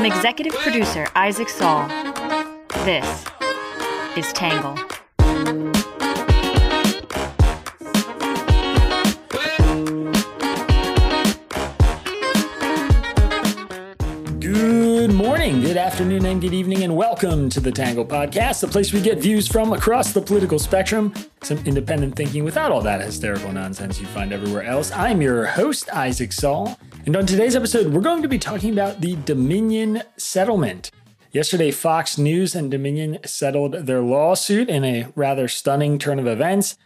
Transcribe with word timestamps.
From 0.00 0.10
executive 0.10 0.54
producer 0.54 1.06
Isaac 1.14 1.50
Saul, 1.50 1.86
this 2.86 3.26
is 4.16 4.32
Tangle. 4.32 4.74
Good 14.38 15.12
morning, 15.12 15.60
good 15.60 15.76
afternoon, 15.76 16.24
and 16.24 16.40
good 16.40 16.54
evening, 16.54 16.82
and 16.82 16.96
welcome 16.96 17.50
to 17.50 17.60
the 17.60 17.70
Tangle 17.70 18.06
Podcast, 18.06 18.62
the 18.62 18.68
place 18.68 18.94
we 18.94 19.02
get 19.02 19.18
views 19.18 19.46
from 19.46 19.74
across 19.74 20.14
the 20.14 20.22
political 20.22 20.58
spectrum, 20.58 21.12
some 21.42 21.58
independent 21.66 22.16
thinking 22.16 22.42
without 22.42 22.72
all 22.72 22.80
that 22.80 23.02
hysterical 23.02 23.52
nonsense 23.52 24.00
you 24.00 24.06
find 24.06 24.32
everywhere 24.32 24.62
else. 24.62 24.90
I'm 24.92 25.20
your 25.20 25.44
host, 25.44 25.92
Isaac 25.92 26.32
Saul, 26.32 26.78
and 27.10 27.16
on 27.16 27.26
today's 27.26 27.56
episode, 27.56 27.92
we're 27.92 28.00
going 28.00 28.22
to 28.22 28.28
be 28.28 28.38
talking 28.38 28.72
about 28.72 29.00
the 29.00 29.16
Dominion 29.24 30.04
settlement. 30.16 30.92
Yesterday, 31.32 31.72
Fox 31.72 32.16
News 32.16 32.54
and 32.54 32.70
Dominion 32.70 33.18
settled 33.24 33.72
their 33.72 34.00
lawsuit 34.00 34.68
in 34.68 34.84
a 34.84 35.08
rather 35.16 35.48
stunning 35.48 35.98
turn 35.98 36.20
of 36.20 36.28
events. 36.28 36.76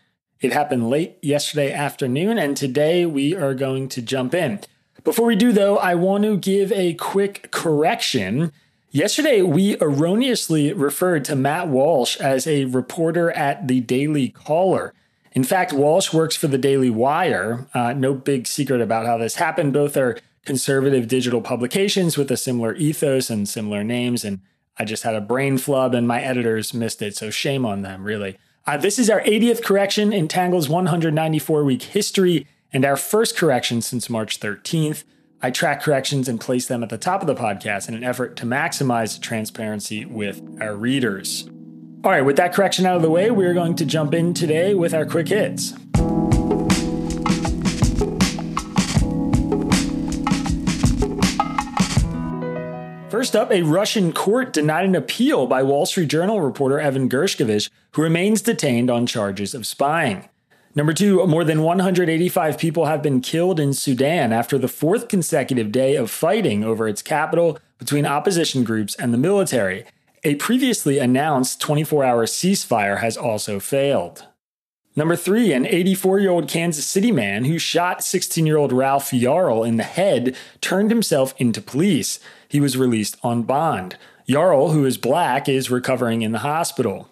It 0.40 0.54
happened 0.54 0.88
late 0.88 1.18
yesterday 1.20 1.70
afternoon, 1.70 2.38
and 2.38 2.56
today 2.56 3.04
we 3.04 3.34
are 3.34 3.52
going 3.52 3.90
to 3.90 4.00
jump 4.00 4.32
in. 4.32 4.60
Before 5.04 5.26
we 5.26 5.36
do, 5.36 5.52
though, 5.52 5.76
I 5.76 5.94
want 5.94 6.24
to 6.24 6.38
give 6.38 6.72
a 6.72 6.94
quick 6.94 7.50
correction. 7.50 8.50
Yesterday, 8.92 9.42
we 9.42 9.76
erroneously 9.78 10.72
referred 10.72 11.26
to 11.26 11.36
Matt 11.36 11.68
Walsh 11.68 12.16
as 12.16 12.46
a 12.46 12.64
reporter 12.64 13.30
at 13.32 13.68
the 13.68 13.82
Daily 13.82 14.30
Caller. 14.30 14.94
In 15.34 15.42
fact, 15.42 15.72
Walsh 15.72 16.12
works 16.12 16.36
for 16.36 16.46
the 16.46 16.58
Daily 16.58 16.90
Wire. 16.90 17.66
Uh, 17.74 17.92
no 17.92 18.14
big 18.14 18.46
secret 18.46 18.80
about 18.80 19.04
how 19.04 19.18
this 19.18 19.34
happened. 19.34 19.72
Both 19.72 19.96
are 19.96 20.16
conservative 20.44 21.08
digital 21.08 21.40
publications 21.40 22.16
with 22.16 22.30
a 22.30 22.36
similar 22.36 22.74
ethos 22.76 23.30
and 23.30 23.48
similar 23.48 23.82
names. 23.82 24.24
And 24.24 24.40
I 24.78 24.84
just 24.84 25.02
had 25.02 25.14
a 25.14 25.20
brain 25.20 25.58
flub 25.58 25.94
and 25.94 26.06
my 26.06 26.22
editors 26.22 26.72
missed 26.72 27.02
it. 27.02 27.16
So 27.16 27.30
shame 27.30 27.66
on 27.66 27.82
them, 27.82 28.04
really. 28.04 28.38
Uh, 28.66 28.76
this 28.76 28.98
is 28.98 29.10
our 29.10 29.20
80th 29.22 29.62
correction 29.62 30.12
in 30.12 30.28
Tangle's 30.28 30.68
194 30.68 31.64
week 31.64 31.82
history 31.82 32.46
and 32.72 32.84
our 32.84 32.96
first 32.96 33.36
correction 33.36 33.82
since 33.82 34.08
March 34.08 34.40
13th. 34.40 35.04
I 35.42 35.50
track 35.50 35.82
corrections 35.82 36.28
and 36.28 36.40
place 36.40 36.66
them 36.66 36.82
at 36.82 36.88
the 36.88 36.96
top 36.96 37.20
of 37.20 37.26
the 37.26 37.34
podcast 37.34 37.88
in 37.88 37.94
an 37.94 38.04
effort 38.04 38.36
to 38.36 38.46
maximize 38.46 39.20
transparency 39.20 40.06
with 40.06 40.40
our 40.60 40.74
readers. 40.74 41.48
All 42.04 42.10
right, 42.10 42.20
with 42.20 42.36
that 42.36 42.52
correction 42.52 42.84
out 42.84 42.96
of 42.96 43.02
the 43.02 43.08
way, 43.08 43.30
we're 43.30 43.54
going 43.54 43.76
to 43.76 43.86
jump 43.86 44.12
in 44.12 44.34
today 44.34 44.74
with 44.74 44.92
our 44.92 45.06
quick 45.06 45.28
hits. 45.28 45.72
First 53.10 53.34
up, 53.34 53.50
a 53.50 53.62
Russian 53.62 54.12
court 54.12 54.52
denied 54.52 54.84
an 54.84 54.94
appeal 54.94 55.46
by 55.46 55.62
Wall 55.62 55.86
Street 55.86 56.08
Journal 56.08 56.42
reporter 56.42 56.78
Evan 56.78 57.08
Gershkovich, 57.08 57.70
who 57.92 58.02
remains 58.02 58.42
detained 58.42 58.90
on 58.90 59.06
charges 59.06 59.54
of 59.54 59.66
spying. 59.66 60.28
Number 60.74 60.92
two, 60.92 61.26
more 61.26 61.42
than 61.42 61.62
185 61.62 62.58
people 62.58 62.84
have 62.84 63.00
been 63.00 63.22
killed 63.22 63.58
in 63.58 63.72
Sudan 63.72 64.30
after 64.30 64.58
the 64.58 64.68
fourth 64.68 65.08
consecutive 65.08 65.72
day 65.72 65.96
of 65.96 66.10
fighting 66.10 66.64
over 66.64 66.86
its 66.86 67.00
capital 67.00 67.58
between 67.78 68.04
opposition 68.04 68.62
groups 68.62 68.94
and 68.94 69.14
the 69.14 69.18
military. 69.18 69.86
A 70.26 70.36
previously 70.36 70.98
announced 70.98 71.60
24 71.60 72.02
hour 72.02 72.24
ceasefire 72.24 73.00
has 73.00 73.14
also 73.14 73.60
failed. 73.60 74.26
Number 74.96 75.16
three, 75.16 75.52
an 75.52 75.66
84 75.66 76.18
year 76.18 76.30
old 76.30 76.48
Kansas 76.48 76.86
City 76.86 77.12
man 77.12 77.44
who 77.44 77.58
shot 77.58 78.02
16 78.02 78.46
year 78.46 78.56
old 78.56 78.72
Ralph 78.72 79.10
Yarl 79.10 79.68
in 79.68 79.76
the 79.76 79.82
head 79.82 80.34
turned 80.62 80.90
himself 80.90 81.34
into 81.36 81.60
police. 81.60 82.20
He 82.48 82.58
was 82.58 82.78
released 82.78 83.18
on 83.22 83.42
bond. 83.42 83.98
Yarl, 84.26 84.72
who 84.72 84.86
is 84.86 84.96
black, 84.96 85.46
is 85.46 85.70
recovering 85.70 86.22
in 86.22 86.32
the 86.32 86.38
hospital. 86.38 87.10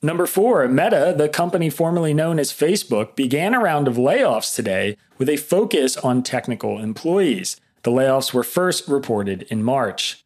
Number 0.00 0.26
four, 0.26 0.68
Meta, 0.68 1.12
the 1.16 1.28
company 1.28 1.68
formerly 1.68 2.14
known 2.14 2.38
as 2.38 2.52
Facebook, 2.52 3.16
began 3.16 3.54
a 3.54 3.60
round 3.60 3.88
of 3.88 3.96
layoffs 3.96 4.54
today 4.54 4.96
with 5.18 5.28
a 5.28 5.36
focus 5.36 5.96
on 5.96 6.22
technical 6.22 6.78
employees. 6.78 7.60
The 7.82 7.90
layoffs 7.90 8.32
were 8.32 8.44
first 8.44 8.86
reported 8.86 9.42
in 9.50 9.64
March. 9.64 10.24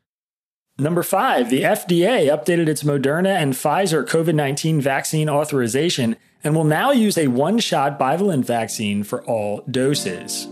Number 0.76 1.04
five, 1.04 1.50
the 1.50 1.62
FDA 1.62 2.26
updated 2.26 2.66
its 2.66 2.82
Moderna 2.82 3.36
and 3.36 3.52
Pfizer 3.52 4.04
COVID 4.04 4.34
19 4.34 4.80
vaccine 4.80 5.28
authorization 5.28 6.16
and 6.42 6.56
will 6.56 6.64
now 6.64 6.90
use 6.90 7.16
a 7.16 7.28
one 7.28 7.60
shot 7.60 7.96
bivalent 7.96 8.44
vaccine 8.44 9.04
for 9.04 9.22
all 9.24 9.62
doses. 9.70 10.48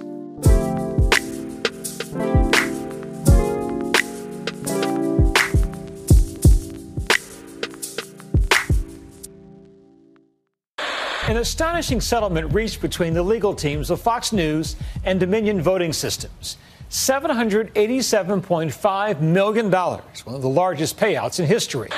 An 11.28 11.36
astonishing 11.36 12.00
settlement 12.00 12.54
reached 12.54 12.80
between 12.80 13.12
the 13.12 13.24
legal 13.24 13.54
teams 13.54 13.90
of 13.90 14.00
Fox 14.00 14.32
News 14.32 14.76
and 15.02 15.18
Dominion 15.18 15.60
Voting 15.60 15.92
Systems. 15.92 16.58
$787.5 16.92 19.20
million, 19.22 19.70
one 19.70 20.02
of 20.26 20.42
the 20.42 20.48
largest 20.48 20.98
payouts 20.98 21.40
in 21.40 21.46
history. 21.46 21.88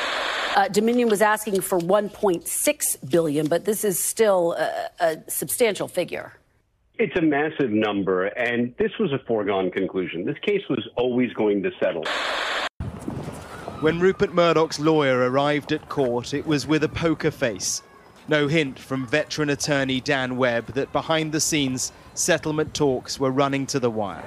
Uh, 0.55 0.69
Dominion 0.69 1.09
was 1.09 1.21
asking 1.21 1.61
for 1.63 1.81
1.6 1.81 3.11
billion, 3.11 3.49
but 3.49 3.65
this 3.65 3.83
is 3.83 3.99
still 3.99 4.53
a, 4.53 4.89
a 5.01 5.19
substantial 5.29 5.89
figure. 5.89 6.35
It's 6.97 7.17
a 7.17 7.23
massive 7.23 7.71
number, 7.71 8.27
and 8.27 8.73
this 8.79 8.93
was 9.01 9.13
a 9.13 9.19
foregone 9.27 9.73
conclusion. 9.73 10.25
This 10.25 10.39
case 10.39 10.63
was 10.71 10.89
always 10.95 11.33
going 11.33 11.61
to 11.65 11.73
settle. 11.81 12.05
When 13.81 13.99
Rupert 13.99 14.33
Murdoch's 14.33 14.79
lawyer 14.79 15.29
arrived 15.29 15.73
at 15.73 15.89
court, 15.89 16.33
it 16.33 16.47
was 16.47 16.69
with 16.69 16.85
a 16.85 16.89
poker 16.89 17.33
face. 17.33 17.83
No 18.29 18.47
hint 18.47 18.79
from 18.79 19.09
veteran 19.09 19.51
attorney 19.51 20.01
Dan 20.01 20.37
Webb 20.37 20.67
that 20.75 20.93
behind 20.93 21.33
the 21.33 21.41
scenes, 21.41 21.91
settlement 22.15 22.75
talks 22.75 23.19
were 23.19 23.33
running 23.33 23.67
to 23.67 23.81
the 23.81 23.91
wire. 23.91 24.23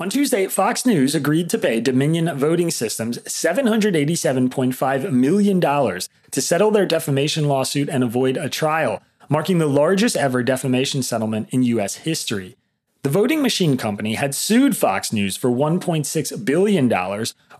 On 0.00 0.08
Tuesday, 0.08 0.46
Fox 0.46 0.86
News 0.86 1.16
agreed 1.16 1.50
to 1.50 1.58
pay 1.58 1.80
Dominion 1.80 2.30
Voting 2.38 2.70
Systems 2.70 3.18
$787.5 3.18 5.10
million 5.10 5.60
to 5.60 6.40
settle 6.40 6.70
their 6.70 6.86
defamation 6.86 7.48
lawsuit 7.48 7.88
and 7.88 8.04
avoid 8.04 8.36
a 8.36 8.48
trial, 8.48 9.02
marking 9.28 9.58
the 9.58 9.66
largest 9.66 10.16
ever 10.16 10.44
defamation 10.44 11.02
settlement 11.02 11.48
in 11.50 11.64
U.S. 11.64 11.96
history. 11.96 12.56
The 13.02 13.10
voting 13.10 13.42
machine 13.42 13.76
company 13.76 14.14
had 14.14 14.36
sued 14.36 14.76
Fox 14.76 15.12
News 15.12 15.36
for 15.36 15.50
$1.6 15.50 16.44
billion, 16.44 16.92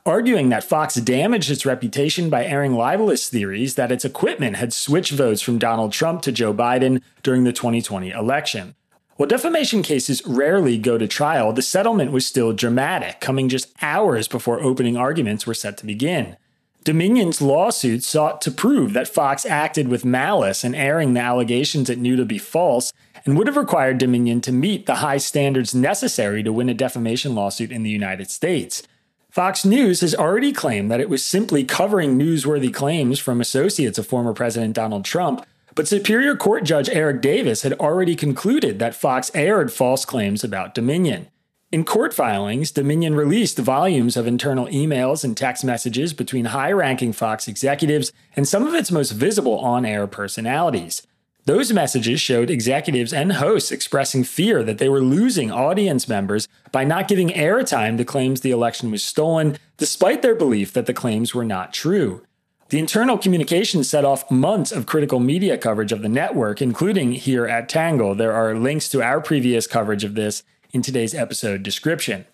arguing 0.06 0.48
that 0.50 0.62
Fox 0.62 0.94
damaged 0.94 1.50
its 1.50 1.66
reputation 1.66 2.30
by 2.30 2.44
airing 2.44 2.74
libelous 2.74 3.28
theories 3.28 3.74
that 3.74 3.90
its 3.90 4.04
equipment 4.04 4.54
had 4.54 4.72
switched 4.72 5.10
votes 5.10 5.42
from 5.42 5.58
Donald 5.58 5.92
Trump 5.92 6.22
to 6.22 6.30
Joe 6.30 6.54
Biden 6.54 7.02
during 7.24 7.42
the 7.42 7.52
2020 7.52 8.10
election. 8.10 8.76
While 9.18 9.26
defamation 9.26 9.82
cases 9.82 10.22
rarely 10.24 10.78
go 10.78 10.96
to 10.96 11.08
trial, 11.08 11.52
the 11.52 11.60
settlement 11.60 12.12
was 12.12 12.24
still 12.24 12.52
dramatic, 12.52 13.20
coming 13.20 13.48
just 13.48 13.74
hours 13.82 14.28
before 14.28 14.62
opening 14.62 14.96
arguments 14.96 15.44
were 15.44 15.54
set 15.54 15.76
to 15.78 15.86
begin. 15.86 16.36
Dominion's 16.84 17.42
lawsuit 17.42 18.04
sought 18.04 18.40
to 18.42 18.52
prove 18.52 18.92
that 18.92 19.08
Fox 19.08 19.44
acted 19.44 19.88
with 19.88 20.04
malice 20.04 20.62
in 20.62 20.72
airing 20.72 21.14
the 21.14 21.20
allegations 21.20 21.90
it 21.90 21.98
knew 21.98 22.14
to 22.14 22.24
be 22.24 22.38
false 22.38 22.92
and 23.26 23.36
would 23.36 23.48
have 23.48 23.56
required 23.56 23.98
Dominion 23.98 24.40
to 24.42 24.52
meet 24.52 24.86
the 24.86 25.02
high 25.02 25.18
standards 25.18 25.74
necessary 25.74 26.44
to 26.44 26.52
win 26.52 26.68
a 26.68 26.74
defamation 26.74 27.34
lawsuit 27.34 27.72
in 27.72 27.82
the 27.82 27.90
United 27.90 28.30
States. 28.30 28.84
Fox 29.32 29.64
News 29.64 30.00
has 30.00 30.14
already 30.14 30.52
claimed 30.52 30.92
that 30.92 31.00
it 31.00 31.10
was 31.10 31.24
simply 31.24 31.64
covering 31.64 32.16
newsworthy 32.16 32.72
claims 32.72 33.18
from 33.18 33.40
associates 33.40 33.98
of 33.98 34.06
former 34.06 34.32
President 34.32 34.76
Donald 34.76 35.04
Trump 35.04 35.44
but 35.78 35.86
Superior 35.86 36.34
Court 36.34 36.64
Judge 36.64 36.88
Eric 36.88 37.20
Davis 37.22 37.62
had 37.62 37.74
already 37.74 38.16
concluded 38.16 38.80
that 38.80 38.96
Fox 38.96 39.30
aired 39.32 39.72
false 39.72 40.04
claims 40.04 40.42
about 40.42 40.74
Dominion. 40.74 41.28
In 41.70 41.84
court 41.84 42.12
filings, 42.12 42.72
Dominion 42.72 43.14
released 43.14 43.60
volumes 43.60 44.16
of 44.16 44.26
internal 44.26 44.66
emails 44.66 45.22
and 45.22 45.36
text 45.36 45.64
messages 45.64 46.12
between 46.12 46.46
high 46.46 46.72
ranking 46.72 47.12
Fox 47.12 47.46
executives 47.46 48.10
and 48.34 48.48
some 48.48 48.66
of 48.66 48.74
its 48.74 48.90
most 48.90 49.12
visible 49.12 49.56
on 49.60 49.86
air 49.86 50.08
personalities. 50.08 51.06
Those 51.44 51.72
messages 51.72 52.20
showed 52.20 52.50
executives 52.50 53.12
and 53.12 53.34
hosts 53.34 53.70
expressing 53.70 54.24
fear 54.24 54.64
that 54.64 54.78
they 54.78 54.88
were 54.88 55.00
losing 55.00 55.52
audience 55.52 56.08
members 56.08 56.48
by 56.72 56.82
not 56.82 57.06
giving 57.06 57.28
airtime 57.28 57.96
to 57.98 58.04
claims 58.04 58.40
the 58.40 58.50
election 58.50 58.90
was 58.90 59.04
stolen, 59.04 59.56
despite 59.76 60.22
their 60.22 60.34
belief 60.34 60.72
that 60.72 60.86
the 60.86 60.92
claims 60.92 61.36
were 61.36 61.44
not 61.44 61.72
true. 61.72 62.24
The 62.70 62.78
internal 62.78 63.16
communication 63.16 63.82
set 63.82 64.04
off 64.04 64.30
months 64.30 64.72
of 64.72 64.84
critical 64.84 65.20
media 65.20 65.56
coverage 65.56 65.90
of 65.90 66.02
the 66.02 66.08
network, 66.08 66.60
including 66.60 67.12
here 67.12 67.46
at 67.46 67.66
Tangle. 67.66 68.14
There 68.14 68.34
are 68.34 68.54
links 68.54 68.90
to 68.90 69.02
our 69.02 69.22
previous 69.22 69.66
coverage 69.66 70.04
of 70.04 70.14
this 70.14 70.42
in 70.74 70.82
today's 70.82 71.14
episode 71.14 71.62
description. 71.62 72.26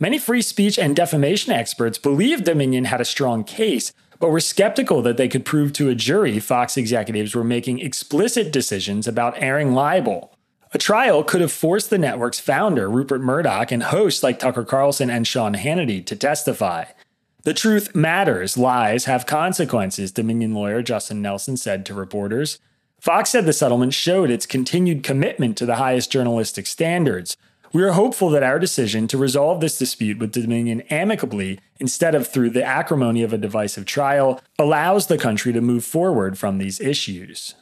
Many 0.00 0.18
free 0.18 0.42
speech 0.42 0.76
and 0.76 0.96
defamation 0.96 1.52
experts 1.52 1.98
believed 1.98 2.44
Dominion 2.44 2.86
had 2.86 3.00
a 3.00 3.04
strong 3.04 3.44
case, 3.44 3.92
but 4.18 4.30
were 4.30 4.40
skeptical 4.40 5.02
that 5.02 5.18
they 5.18 5.28
could 5.28 5.44
prove 5.44 5.72
to 5.74 5.88
a 5.88 5.94
jury 5.94 6.40
Fox 6.40 6.76
executives 6.76 7.36
were 7.36 7.44
making 7.44 7.78
explicit 7.78 8.52
decisions 8.52 9.06
about 9.06 9.40
airing 9.40 9.72
libel. 9.72 10.36
A 10.74 10.78
trial 10.78 11.22
could 11.22 11.40
have 11.40 11.52
forced 11.52 11.90
the 11.90 11.98
network's 11.98 12.40
founder, 12.40 12.90
Rupert 12.90 13.20
Murdoch, 13.20 13.70
and 13.70 13.84
hosts 13.84 14.24
like 14.24 14.40
Tucker 14.40 14.64
Carlson 14.64 15.10
and 15.10 15.28
Sean 15.28 15.54
Hannity 15.54 16.04
to 16.06 16.16
testify. 16.16 16.86
The 17.46 17.54
truth 17.54 17.94
matters. 17.94 18.58
Lies 18.58 19.04
have 19.04 19.24
consequences, 19.24 20.10
Dominion 20.10 20.52
lawyer 20.52 20.82
Justin 20.82 21.22
Nelson 21.22 21.56
said 21.56 21.86
to 21.86 21.94
reporters. 21.94 22.58
Fox 23.00 23.30
said 23.30 23.46
the 23.46 23.52
settlement 23.52 23.94
showed 23.94 24.30
its 24.30 24.46
continued 24.46 25.04
commitment 25.04 25.56
to 25.58 25.64
the 25.64 25.76
highest 25.76 26.10
journalistic 26.10 26.66
standards. 26.66 27.36
We 27.72 27.84
are 27.84 27.92
hopeful 27.92 28.30
that 28.30 28.42
our 28.42 28.58
decision 28.58 29.06
to 29.06 29.16
resolve 29.16 29.60
this 29.60 29.78
dispute 29.78 30.18
with 30.18 30.32
Dominion 30.32 30.80
amicably 30.90 31.60
instead 31.78 32.16
of 32.16 32.26
through 32.26 32.50
the 32.50 32.64
acrimony 32.64 33.22
of 33.22 33.32
a 33.32 33.38
divisive 33.38 33.84
trial 33.84 34.40
allows 34.58 35.06
the 35.06 35.16
country 35.16 35.52
to 35.52 35.60
move 35.60 35.84
forward 35.84 36.36
from 36.38 36.58
these 36.58 36.80
issues. 36.80 37.54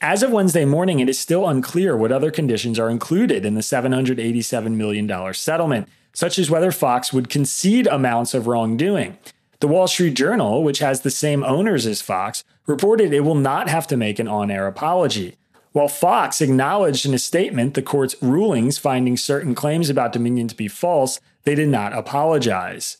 As 0.00 0.22
of 0.22 0.32
Wednesday 0.32 0.64
morning, 0.64 1.00
it 1.00 1.10
is 1.10 1.18
still 1.18 1.46
unclear 1.46 1.94
what 1.94 2.10
other 2.10 2.30
conditions 2.30 2.78
are 2.78 2.88
included 2.88 3.44
in 3.44 3.52
the 3.52 3.60
$787 3.60 4.76
million 4.76 5.34
settlement, 5.34 5.90
such 6.16 6.38
as 6.38 6.48
whether 6.48 6.72
Fox 6.72 7.12
would 7.12 7.28
concede 7.28 7.86
amounts 7.86 8.32
of 8.32 8.46
wrongdoing. 8.46 9.18
The 9.60 9.68
Wall 9.68 9.86
Street 9.86 10.14
Journal, 10.14 10.64
which 10.64 10.78
has 10.78 11.02
the 11.02 11.10
same 11.10 11.44
owners 11.44 11.86
as 11.86 12.00
Fox, 12.00 12.42
reported 12.66 13.12
it 13.12 13.20
will 13.20 13.34
not 13.34 13.68
have 13.68 13.86
to 13.88 13.98
make 13.98 14.18
an 14.18 14.26
on 14.26 14.50
air 14.50 14.66
apology. 14.66 15.36
While 15.72 15.88
Fox 15.88 16.40
acknowledged 16.40 17.04
in 17.04 17.12
a 17.12 17.18
statement 17.18 17.74
the 17.74 17.82
court's 17.82 18.16
rulings 18.22 18.78
finding 18.78 19.18
certain 19.18 19.54
claims 19.54 19.90
about 19.90 20.14
Dominion 20.14 20.48
to 20.48 20.56
be 20.56 20.68
false, 20.68 21.20
they 21.44 21.54
did 21.54 21.68
not 21.68 21.92
apologize. 21.92 22.96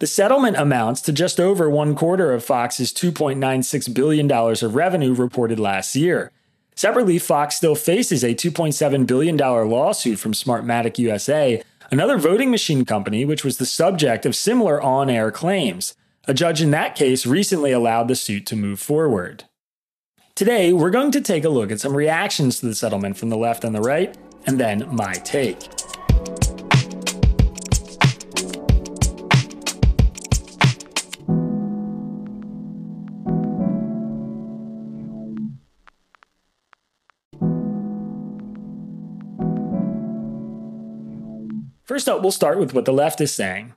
The 0.00 0.08
settlement 0.08 0.56
amounts 0.56 1.02
to 1.02 1.12
just 1.12 1.38
over 1.38 1.70
one 1.70 1.94
quarter 1.94 2.32
of 2.32 2.44
Fox's 2.44 2.92
$2.96 2.92 3.94
billion 3.94 4.28
of 4.28 4.74
revenue 4.74 5.14
reported 5.14 5.60
last 5.60 5.94
year. 5.94 6.32
Separately, 6.74 7.20
Fox 7.20 7.54
still 7.54 7.76
faces 7.76 8.24
a 8.24 8.34
$2.7 8.34 9.06
billion 9.06 9.36
lawsuit 9.36 10.18
from 10.18 10.32
Smartmatic 10.32 10.98
USA, 10.98 11.62
another 11.90 12.18
voting 12.18 12.50
machine 12.50 12.84
company 12.84 13.24
which 13.24 13.44
was 13.44 13.58
the 13.58 13.66
subject 13.66 14.26
of 14.26 14.36
similar 14.36 14.80
on 14.80 15.10
air 15.10 15.30
claims. 15.30 15.94
A 16.28 16.34
judge 16.34 16.60
in 16.60 16.70
that 16.72 16.96
case 16.96 17.26
recently 17.26 17.72
allowed 17.72 18.08
the 18.08 18.16
suit 18.16 18.46
to 18.46 18.56
move 18.56 18.80
forward. 18.80 19.44
Today, 20.34 20.72
we're 20.72 20.90
going 20.90 21.12
to 21.12 21.20
take 21.20 21.44
a 21.44 21.48
look 21.48 21.70
at 21.70 21.80
some 21.80 21.96
reactions 21.96 22.60
to 22.60 22.66
the 22.66 22.74
settlement 22.74 23.16
from 23.16 23.30
the 23.30 23.38
left 23.38 23.64
and 23.64 23.74
the 23.74 23.80
right, 23.80 24.14
and 24.44 24.60
then 24.60 24.86
my 24.94 25.14
take. 25.14 25.56
First 41.96 42.10
up, 42.10 42.20
we'll 42.20 42.30
start 42.30 42.58
with 42.58 42.74
what 42.74 42.84
the 42.84 42.92
left 42.92 43.22
is 43.22 43.32
saying. 43.32 43.72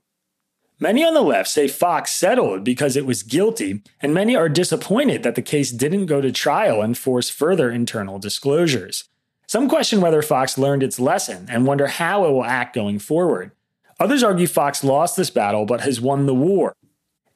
Many 0.78 1.06
on 1.06 1.14
the 1.14 1.22
left 1.22 1.48
say 1.48 1.70
Fox 1.70 2.12
settled 2.12 2.66
because 2.66 2.98
it 2.98 3.06
was 3.06 3.24
guilty, 3.24 3.82
and 4.02 4.14
many 4.14 4.36
are 4.36 4.50
disappointed 4.50 5.24
that 5.24 5.36
the 5.36 5.42
case 5.42 5.72
didn't 5.72 6.08
go 6.08 6.20
to 6.20 6.30
trial 6.30 6.82
and 6.82 6.98
force 6.98 7.30
further 7.30 7.72
internal 7.72 8.20
disclosures. 8.20 9.06
Some 9.48 9.70
question 9.70 10.02
whether 10.02 10.22
Fox 10.22 10.58
learned 10.58 10.84
its 10.84 11.00
lesson 11.00 11.48
and 11.50 11.66
wonder 11.66 11.88
how 11.88 12.26
it 12.26 12.32
will 12.32 12.44
act 12.44 12.76
going 12.76 13.00
forward. 13.00 13.54
Others 14.02 14.22
argue 14.22 14.48
Fox 14.48 14.84
lost 14.84 15.16
this 15.16 15.30
battle 15.30 15.66
but 15.66 15.80
has 15.80 16.02
won 16.02 16.26
the 16.26 16.36
war. 16.36 16.76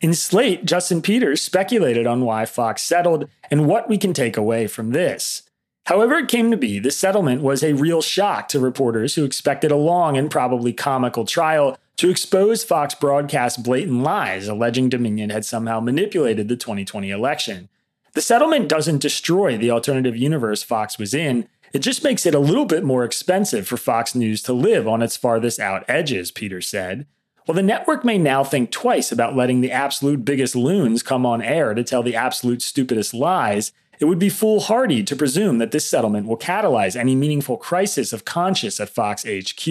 In 0.01 0.13
Slate, 0.13 0.65
Justin 0.65 1.01
Peters 1.01 1.41
speculated 1.41 2.06
on 2.06 2.25
why 2.25 2.44
Fox 2.44 2.81
settled 2.81 3.30
and 3.50 3.68
what 3.68 3.88
we 3.88 3.97
can 3.97 4.12
take 4.12 4.35
away 4.35 4.68
from 4.68 4.91
this. 4.91 5.44
However, 5.85 6.15
it 6.15 6.30
came 6.30 6.50
to 6.51 6.57
be, 6.57 6.80
the 6.80 6.91
settlement 6.91 7.41
was 7.41 7.63
a 7.63 7.74
real 7.74 8.01
shock 8.01 8.47
to 8.50 8.59
reporters 8.59 9.15
who 9.15 9.25
expected 9.25 9.71
a 9.71 9.75
long 9.75 10.18
and 10.18 10.31
probably 10.31 10.71
comical 10.71 11.25
trial 11.25 11.77
to 11.97 12.09
expose 12.09 12.63
Fox 12.63 12.95
broadcast's 12.95 13.57
blatant 13.57 14.01
lies 14.01 14.47
alleging 14.47 14.89
Dominion 14.89 15.30
had 15.30 15.45
somehow 15.45 15.80
manipulated 15.80 16.47
the 16.47 16.56
2020 16.56 17.12
election. 17.12 17.69
The 18.13 18.21
settlement 18.21 18.69
doesn't 18.69 19.01
destroy 19.01 19.57
the 19.57 19.71
alternative 19.71 20.15
universe 20.15 20.63
Fox 20.63 20.97
was 20.97 21.13
in, 21.13 21.47
it 21.74 21.80
just 21.80 22.03
makes 22.03 22.27
it 22.27 22.35
a 22.35 22.39
little 22.39 22.65
bit 22.65 22.83
more 22.83 23.03
expensive 23.03 23.68
for 23.68 23.77
Fox 23.77 24.13
News 24.13 24.44
to 24.44 24.53
live 24.53 24.88
on 24.88 25.01
its 25.01 25.18
farthest 25.18 25.59
out 25.59 25.83
edges, 25.88 26.31
Peter 26.31 26.62
said. 26.62 27.07
While 27.45 27.56
the 27.56 27.63
network 27.63 28.06
may 28.06 28.19
now 28.19 28.44
think 28.44 28.71
twice 28.71 29.12
about 29.12 29.35
letting 29.35 29.62
the 29.62 29.71
absolute 29.71 30.24
biggest 30.24 30.56
loons 30.56 31.01
come 31.01 31.25
on 31.25 31.41
air 31.41 31.74
to 31.74 31.83
tell 31.83 32.03
the 32.03 32.15
absolute 32.15 32.62
stupidest 32.62 33.13
lies, 33.13 33.74
it 34.00 34.06
would 34.06 34.19
be 34.19 34.30
foolhardy 34.30 35.04
to 35.04 35.16
presume 35.16 35.57
that 35.57 35.72
this 35.72 35.88
settlement 35.88 36.28
will 36.28 36.38
catalyze 36.38 36.95
any 36.95 37.16
meaningful 37.16 37.57
crisis 37.57 38.13
of 38.13 38.25
conscience 38.25 38.80
at 38.80 38.90
Fox 38.90 39.24
HQ. 39.24 39.68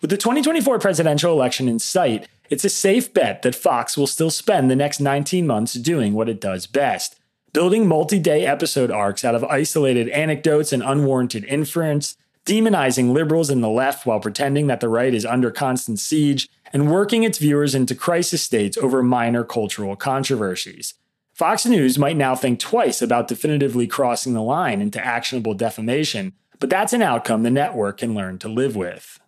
With 0.00 0.10
the 0.10 0.16
2024 0.16 0.78
presidential 0.78 1.32
election 1.32 1.68
in 1.68 1.78
sight, 1.78 2.28
it's 2.48 2.64
a 2.64 2.70
safe 2.70 3.12
bet 3.12 3.42
that 3.42 3.54
Fox 3.54 3.96
will 3.96 4.06
still 4.06 4.30
spend 4.30 4.70
the 4.70 4.76
next 4.76 5.00
19 5.00 5.46
months 5.46 5.74
doing 5.74 6.14
what 6.14 6.28
it 6.28 6.40
does 6.40 6.66
best 6.66 7.20
building 7.52 7.86
multi 7.86 8.18
day 8.18 8.46
episode 8.46 8.90
arcs 8.90 9.24
out 9.24 9.34
of 9.34 9.44
isolated 9.44 10.08
anecdotes 10.10 10.72
and 10.72 10.82
unwarranted 10.82 11.44
inference, 11.44 12.16
demonizing 12.46 13.12
liberals 13.12 13.50
in 13.50 13.60
the 13.60 13.68
left 13.68 14.06
while 14.06 14.20
pretending 14.20 14.66
that 14.66 14.80
the 14.80 14.88
right 14.88 15.14
is 15.14 15.26
under 15.26 15.50
constant 15.50 15.98
siege, 15.98 16.48
and 16.72 16.90
working 16.90 17.22
its 17.22 17.38
viewers 17.38 17.74
into 17.74 17.94
crisis 17.94 18.42
states 18.42 18.78
over 18.78 19.02
minor 19.02 19.44
cultural 19.44 19.96
controversies. 19.96 20.94
Fox 21.40 21.64
News 21.64 21.98
might 21.98 22.18
now 22.18 22.34
think 22.34 22.60
twice 22.60 23.00
about 23.00 23.26
definitively 23.26 23.86
crossing 23.86 24.34
the 24.34 24.42
line 24.42 24.82
into 24.82 25.02
actionable 25.02 25.54
defamation, 25.54 26.34
but 26.58 26.68
that's 26.68 26.92
an 26.92 27.00
outcome 27.00 27.44
the 27.44 27.50
network 27.50 27.96
can 27.96 28.14
learn 28.14 28.38
to 28.40 28.46
live 28.46 28.76
with. 28.76 29.18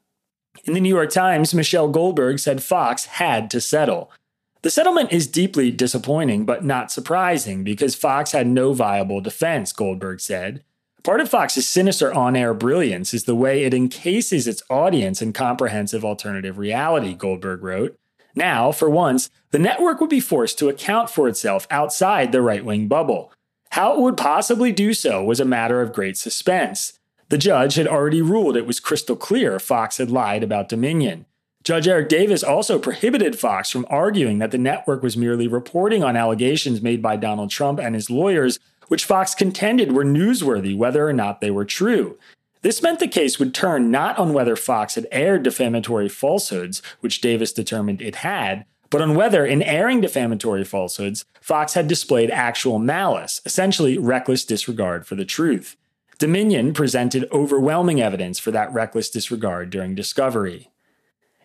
In 0.64 0.74
the 0.74 0.80
New 0.80 0.90
York 0.90 1.08
Times, 1.08 1.54
Michelle 1.54 1.88
Goldberg 1.88 2.38
said 2.38 2.62
Fox 2.62 3.06
had 3.06 3.50
to 3.52 3.62
settle. 3.62 4.12
The 4.60 4.68
settlement 4.68 5.10
is 5.10 5.26
deeply 5.26 5.70
disappointing, 5.70 6.44
but 6.44 6.62
not 6.62 6.92
surprising 6.92 7.64
because 7.64 7.94
Fox 7.94 8.32
had 8.32 8.46
no 8.46 8.74
viable 8.74 9.22
defense, 9.22 9.72
Goldberg 9.72 10.20
said. 10.20 10.62
Part 11.02 11.22
of 11.22 11.30
Fox's 11.30 11.66
sinister 11.66 12.12
on 12.12 12.36
air 12.36 12.52
brilliance 12.52 13.14
is 13.14 13.24
the 13.24 13.34
way 13.34 13.64
it 13.64 13.72
encases 13.72 14.46
its 14.46 14.62
audience 14.68 15.22
in 15.22 15.32
comprehensive 15.32 16.04
alternative 16.04 16.58
reality, 16.58 17.14
Goldberg 17.14 17.62
wrote. 17.62 17.98
Now, 18.34 18.72
for 18.72 18.88
once, 18.88 19.30
the 19.50 19.58
network 19.58 20.00
would 20.00 20.10
be 20.10 20.20
forced 20.20 20.58
to 20.58 20.68
account 20.68 21.10
for 21.10 21.28
itself 21.28 21.66
outside 21.70 22.32
the 22.32 22.42
right 22.42 22.64
wing 22.64 22.88
bubble. 22.88 23.32
How 23.70 23.94
it 23.94 24.00
would 24.00 24.16
possibly 24.16 24.72
do 24.72 24.94
so 24.94 25.24
was 25.24 25.40
a 25.40 25.44
matter 25.44 25.80
of 25.80 25.92
great 25.92 26.16
suspense. 26.16 26.98
The 27.28 27.38
judge 27.38 27.76
had 27.76 27.86
already 27.86 28.20
ruled 28.20 28.56
it 28.56 28.66
was 28.66 28.80
crystal 28.80 29.16
clear 29.16 29.58
Fox 29.58 29.96
had 29.96 30.10
lied 30.10 30.42
about 30.42 30.68
Dominion. 30.68 31.24
Judge 31.64 31.86
Eric 31.86 32.08
Davis 32.08 32.42
also 32.42 32.78
prohibited 32.78 33.38
Fox 33.38 33.70
from 33.70 33.86
arguing 33.88 34.38
that 34.38 34.50
the 34.50 34.58
network 34.58 35.02
was 35.02 35.16
merely 35.16 35.46
reporting 35.46 36.02
on 36.02 36.16
allegations 36.16 36.82
made 36.82 37.00
by 37.00 37.16
Donald 37.16 37.50
Trump 37.50 37.78
and 37.78 37.94
his 37.94 38.10
lawyers, 38.10 38.58
which 38.88 39.04
Fox 39.04 39.34
contended 39.34 39.92
were 39.92 40.04
newsworthy 40.04 40.76
whether 40.76 41.08
or 41.08 41.12
not 41.12 41.40
they 41.40 41.50
were 41.50 41.64
true. 41.64 42.18
This 42.62 42.82
meant 42.82 43.00
the 43.00 43.08
case 43.08 43.38
would 43.38 43.54
turn 43.54 43.90
not 43.90 44.18
on 44.18 44.32
whether 44.32 44.56
Fox 44.56 44.94
had 44.94 45.08
aired 45.10 45.42
defamatory 45.42 46.08
falsehoods, 46.08 46.80
which 47.00 47.20
Davis 47.20 47.52
determined 47.52 48.00
it 48.00 48.16
had, 48.16 48.64
but 48.88 49.02
on 49.02 49.14
whether, 49.14 49.44
in 49.44 49.62
airing 49.62 50.00
defamatory 50.00 50.64
falsehoods, 50.64 51.24
Fox 51.40 51.74
had 51.74 51.88
displayed 51.88 52.30
actual 52.30 52.78
malice, 52.78 53.40
essentially 53.44 53.98
reckless 53.98 54.44
disregard 54.44 55.06
for 55.06 55.14
the 55.16 55.24
truth. 55.24 55.76
Dominion 56.18 56.72
presented 56.72 57.28
overwhelming 57.32 58.00
evidence 58.00 58.38
for 58.38 58.52
that 58.52 58.72
reckless 58.72 59.10
disregard 59.10 59.70
during 59.70 59.94
discovery. 59.94 60.70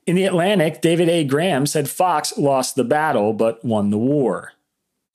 In 0.06 0.16
The 0.16 0.26
Atlantic, 0.26 0.82
David 0.82 1.10
A. 1.10 1.24
Graham 1.24 1.66
said 1.66 1.90
Fox 1.90 2.38
lost 2.38 2.76
the 2.76 2.84
battle 2.84 3.34
but 3.34 3.64
won 3.66 3.90
the 3.90 3.98
war. 3.98 4.54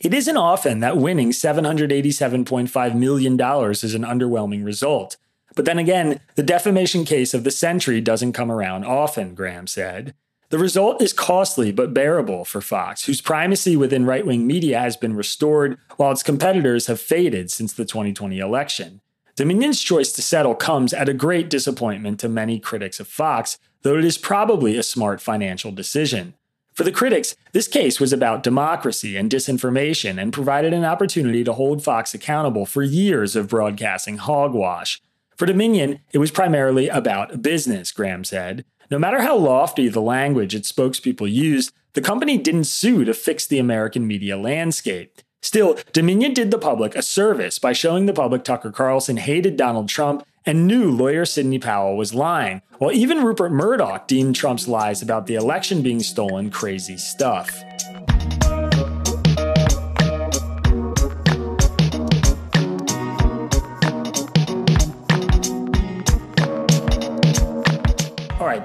It 0.01 0.13
isn't 0.13 0.37
often 0.37 0.81
that 0.81 0.97
winning 0.97 1.31
$787.5 1.31 2.95
million 2.97 3.35
is 3.35 3.95
an 3.95 4.03
underwhelming 4.03 4.65
result. 4.65 5.17
But 5.55 5.65
then 5.65 5.79
again, 5.79 6.21
the 6.35 6.43
defamation 6.43 7.05
case 7.05 7.35
of 7.35 7.45
the 7.45 7.51
century 7.51 8.01
doesn't 8.01 8.33
come 8.33 8.51
around 8.51 8.85
often, 8.85 9.35
Graham 9.35 9.67
said. 9.67 10.15
The 10.51 10.59
result 10.59 11.01
is 11.01 11.15
costly 11.15 11.73
but 11.73 11.95
bearable 11.95 12.45
for 12.45 12.61
Fox, 12.61 13.07
whose 13.07 13.23
primacy 13.23 13.77
within 13.77 14.05
right 14.05 14.27
wing 14.27 14.47
media 14.47 14.79
has 14.79 14.99
been 14.99 15.17
restored 15.17 15.79
while 15.97 16.13
its 16.13 16.23
competitors 16.23 16.89
have 16.89 17.01
faded 17.01 17.51
since 17.51 17.73
the 17.73 17.87
2020 17.87 18.39
election. 18.39 19.01
Dominion's 19.35 19.81
choice 19.81 20.13
to 20.13 20.21
settle 20.21 20.55
comes 20.55 20.93
at 20.93 21.09
a 21.09 21.15
great 21.15 21.49
disappointment 21.49 22.21
to 22.21 22.29
many 22.29 22.61
critics 22.61 23.01
of 23.01 23.09
Fox, 23.09 23.59
though 23.81 23.97
it 23.97 24.05
is 24.05 24.19
probably 24.19 24.77
a 24.77 24.83
smart 24.83 25.23
financial 25.23 25.73
decision. 25.73 26.35
For 26.75 26.85
the 26.85 26.93
critics, 26.93 27.35
this 27.53 27.69
case 27.69 27.99
was 27.99 28.13
about 28.13 28.43
democracy 28.43 29.17
and 29.17 29.31
disinformation 29.31 30.21
and 30.21 30.33
provided 30.33 30.75
an 30.75 30.85
opportunity 30.85 31.45
to 31.45 31.55
hold 31.55 31.83
Fox 31.83 32.13
accountable 32.13 32.67
for 32.67 32.83
years 32.83 33.37
of 33.37 33.49
broadcasting 33.49 34.19
hogwash. 34.19 35.01
For 35.37 35.47
Dominion, 35.47 36.01
it 36.13 36.19
was 36.19 36.31
primarily 36.31 36.89
about 36.89 37.43
business, 37.43 37.91
Graham 37.93 38.25
said. 38.25 38.65
No 38.91 38.99
matter 38.99 39.23
how 39.23 39.37
lofty 39.37 39.89
the 39.89 40.03
language 40.03 40.55
its 40.55 40.71
spokespeople 40.71 41.33
used, 41.33 41.73
the 41.95 42.03
company 42.03 42.39
didn't 42.39 42.65
sue 42.65 43.05
to 43.05 43.15
fix 43.15 43.47
the 43.47 43.59
American 43.59 44.07
media 44.07 44.37
landscape. 44.37 45.21
Still, 45.41 45.77
Dominion 45.93 46.35
did 46.35 46.51
the 46.51 46.59
public 46.59 46.95
a 46.95 47.03
service 47.03 47.59
by 47.59 47.73
showing 47.73 48.07
the 48.07 48.13
public 48.13 48.45
Tucker 48.45 48.71
Carlson 48.71 49.17
hated 49.17 49.57
Donald 49.57 49.89
Trump 49.89 50.25
and 50.47 50.67
knew 50.67 50.91
lawyer 50.91 51.25
Sidney 51.25 51.59
Powell 51.59 51.97
was 51.97 52.15
lying, 52.15 52.63
while 52.79 52.93
even 52.93 53.25
Rupert 53.25 53.53
Murdoch 53.53 54.07
deemed 54.07 54.37
Trump's 54.37 54.69
lies 54.69 55.03
about 55.03 55.27
the 55.27 55.35
election 55.35 55.83
being 55.83 56.01
stolen 56.01 56.51
crazy 56.51 56.97
stuff. 56.97 57.63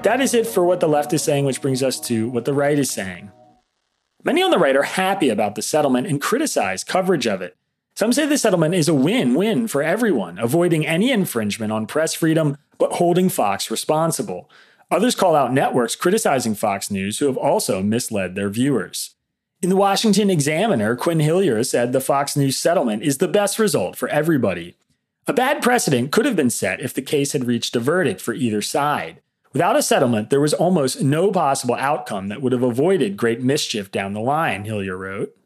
That 0.02 0.20
is 0.20 0.34
it 0.34 0.46
for 0.46 0.64
what 0.64 0.80
the 0.80 0.88
left 0.88 1.12
is 1.12 1.22
saying, 1.22 1.44
which 1.44 1.60
brings 1.60 1.82
us 1.82 1.98
to 2.00 2.28
what 2.28 2.44
the 2.44 2.54
right 2.54 2.78
is 2.78 2.90
saying. 2.90 3.32
Many 4.24 4.42
on 4.42 4.50
the 4.50 4.58
right 4.58 4.76
are 4.76 4.82
happy 4.82 5.28
about 5.28 5.54
the 5.54 5.62
settlement 5.62 6.06
and 6.06 6.20
criticize 6.20 6.84
coverage 6.84 7.26
of 7.26 7.42
it. 7.42 7.56
Some 7.94 8.12
say 8.12 8.26
the 8.26 8.38
settlement 8.38 8.74
is 8.74 8.88
a 8.88 8.94
win 8.94 9.34
win 9.34 9.66
for 9.66 9.82
everyone, 9.82 10.38
avoiding 10.38 10.86
any 10.86 11.10
infringement 11.10 11.72
on 11.72 11.86
press 11.86 12.14
freedom, 12.14 12.56
but 12.78 12.92
holding 12.92 13.28
Fox 13.28 13.70
responsible. 13.70 14.48
Others 14.90 15.16
call 15.16 15.34
out 15.34 15.52
networks 15.52 15.96
criticizing 15.96 16.54
Fox 16.54 16.90
News 16.90 17.18
who 17.18 17.26
have 17.26 17.36
also 17.36 17.82
misled 17.82 18.34
their 18.34 18.48
viewers. 18.48 19.16
In 19.60 19.68
the 19.68 19.76
Washington 19.76 20.30
Examiner, 20.30 20.94
Quin 20.94 21.18
Hillyer 21.18 21.66
said 21.66 21.92
the 21.92 22.00
Fox 22.00 22.36
News 22.36 22.56
settlement 22.56 23.02
is 23.02 23.18
the 23.18 23.26
best 23.26 23.58
result 23.58 23.96
for 23.96 24.08
everybody. 24.08 24.76
A 25.26 25.32
bad 25.32 25.60
precedent 25.60 26.12
could 26.12 26.24
have 26.24 26.36
been 26.36 26.50
set 26.50 26.80
if 26.80 26.94
the 26.94 27.02
case 27.02 27.32
had 27.32 27.46
reached 27.46 27.74
a 27.74 27.80
verdict 27.80 28.20
for 28.20 28.32
either 28.32 28.62
side. 28.62 29.20
Without 29.58 29.74
a 29.74 29.82
settlement, 29.82 30.30
there 30.30 30.40
was 30.40 30.54
almost 30.54 31.02
no 31.02 31.32
possible 31.32 31.74
outcome 31.74 32.28
that 32.28 32.40
would 32.40 32.52
have 32.52 32.62
avoided 32.62 33.16
great 33.16 33.42
mischief 33.42 33.90
down 33.90 34.12
the 34.12 34.20
line, 34.20 34.64
Hillyer 34.64 34.96
wrote. 34.96 35.36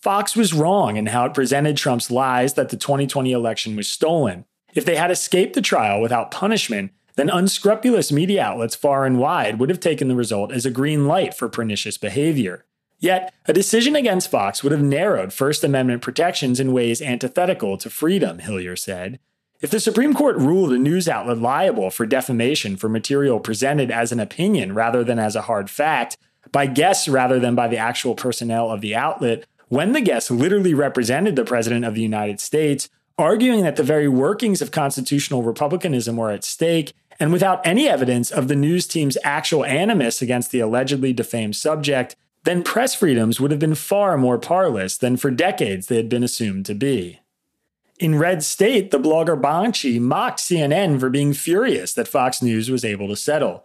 Fox 0.00 0.36
was 0.36 0.54
wrong 0.54 0.96
in 0.96 1.06
how 1.06 1.24
it 1.24 1.34
presented 1.34 1.76
Trump's 1.76 2.08
lies 2.08 2.54
that 2.54 2.68
the 2.68 2.76
2020 2.76 3.32
election 3.32 3.74
was 3.74 3.88
stolen. 3.88 4.44
If 4.76 4.84
they 4.84 4.94
had 4.94 5.10
escaped 5.10 5.54
the 5.54 5.62
trial 5.62 6.00
without 6.00 6.30
punishment, 6.30 6.92
then 7.16 7.28
unscrupulous 7.28 8.12
media 8.12 8.40
outlets 8.40 8.76
far 8.76 9.04
and 9.04 9.18
wide 9.18 9.58
would 9.58 9.70
have 9.70 9.80
taken 9.80 10.06
the 10.06 10.14
result 10.14 10.52
as 10.52 10.64
a 10.64 10.70
green 10.70 11.08
light 11.08 11.34
for 11.34 11.48
pernicious 11.48 11.98
behavior. 11.98 12.66
Yet, 13.00 13.34
a 13.46 13.52
decision 13.52 13.96
against 13.96 14.30
Fox 14.30 14.62
would 14.62 14.70
have 14.70 14.80
narrowed 14.80 15.32
First 15.32 15.64
Amendment 15.64 16.02
protections 16.02 16.60
in 16.60 16.72
ways 16.72 17.02
antithetical 17.02 17.78
to 17.78 17.90
freedom, 17.90 18.38
Hillyer 18.38 18.78
said. 18.78 19.18
If 19.62 19.70
the 19.70 19.80
Supreme 19.80 20.12
Court 20.12 20.36
ruled 20.36 20.72
a 20.72 20.78
news 20.78 21.08
outlet 21.08 21.38
liable 21.38 21.90
for 21.90 22.04
defamation 22.04 22.76
for 22.76 22.90
material 22.90 23.40
presented 23.40 23.90
as 23.90 24.12
an 24.12 24.20
opinion 24.20 24.74
rather 24.74 25.02
than 25.02 25.18
as 25.18 25.34
a 25.34 25.42
hard 25.42 25.70
fact, 25.70 26.18
by 26.52 26.66
guests 26.66 27.08
rather 27.08 27.40
than 27.40 27.54
by 27.54 27.66
the 27.66 27.78
actual 27.78 28.14
personnel 28.14 28.70
of 28.70 28.82
the 28.82 28.94
outlet, 28.94 29.46
when 29.68 29.92
the 29.92 30.00
guests 30.00 30.30
literally 30.30 30.74
represented 30.74 31.36
the 31.36 31.44
President 31.44 31.84
of 31.84 31.94
the 31.94 32.02
United 32.02 32.38
States, 32.38 32.88
arguing 33.18 33.62
that 33.62 33.76
the 33.76 33.82
very 33.82 34.08
workings 34.08 34.60
of 34.60 34.70
constitutional 34.70 35.42
republicanism 35.42 36.16
were 36.16 36.30
at 36.30 36.44
stake, 36.44 36.92
and 37.18 37.32
without 37.32 37.66
any 37.66 37.88
evidence 37.88 38.30
of 38.30 38.48
the 38.48 38.54
news 38.54 38.86
team's 38.86 39.16
actual 39.24 39.64
animus 39.64 40.20
against 40.20 40.50
the 40.50 40.60
allegedly 40.60 41.14
defamed 41.14 41.56
subject, 41.56 42.14
then 42.44 42.62
press 42.62 42.94
freedoms 42.94 43.40
would 43.40 43.50
have 43.50 43.58
been 43.58 43.74
far 43.74 44.18
more 44.18 44.38
parlous 44.38 44.98
than 44.98 45.16
for 45.16 45.30
decades 45.30 45.86
they 45.86 45.96
had 45.96 46.10
been 46.10 46.22
assumed 46.22 46.66
to 46.66 46.74
be. 46.74 47.20
In 47.98 48.18
Red 48.18 48.42
State, 48.42 48.90
the 48.90 48.98
blogger 48.98 49.40
Bonchie 49.40 49.98
mocked 49.98 50.40
CNN 50.40 51.00
for 51.00 51.08
being 51.08 51.32
furious 51.32 51.94
that 51.94 52.08
Fox 52.08 52.42
News 52.42 52.70
was 52.70 52.84
able 52.84 53.08
to 53.08 53.16
settle. 53.16 53.64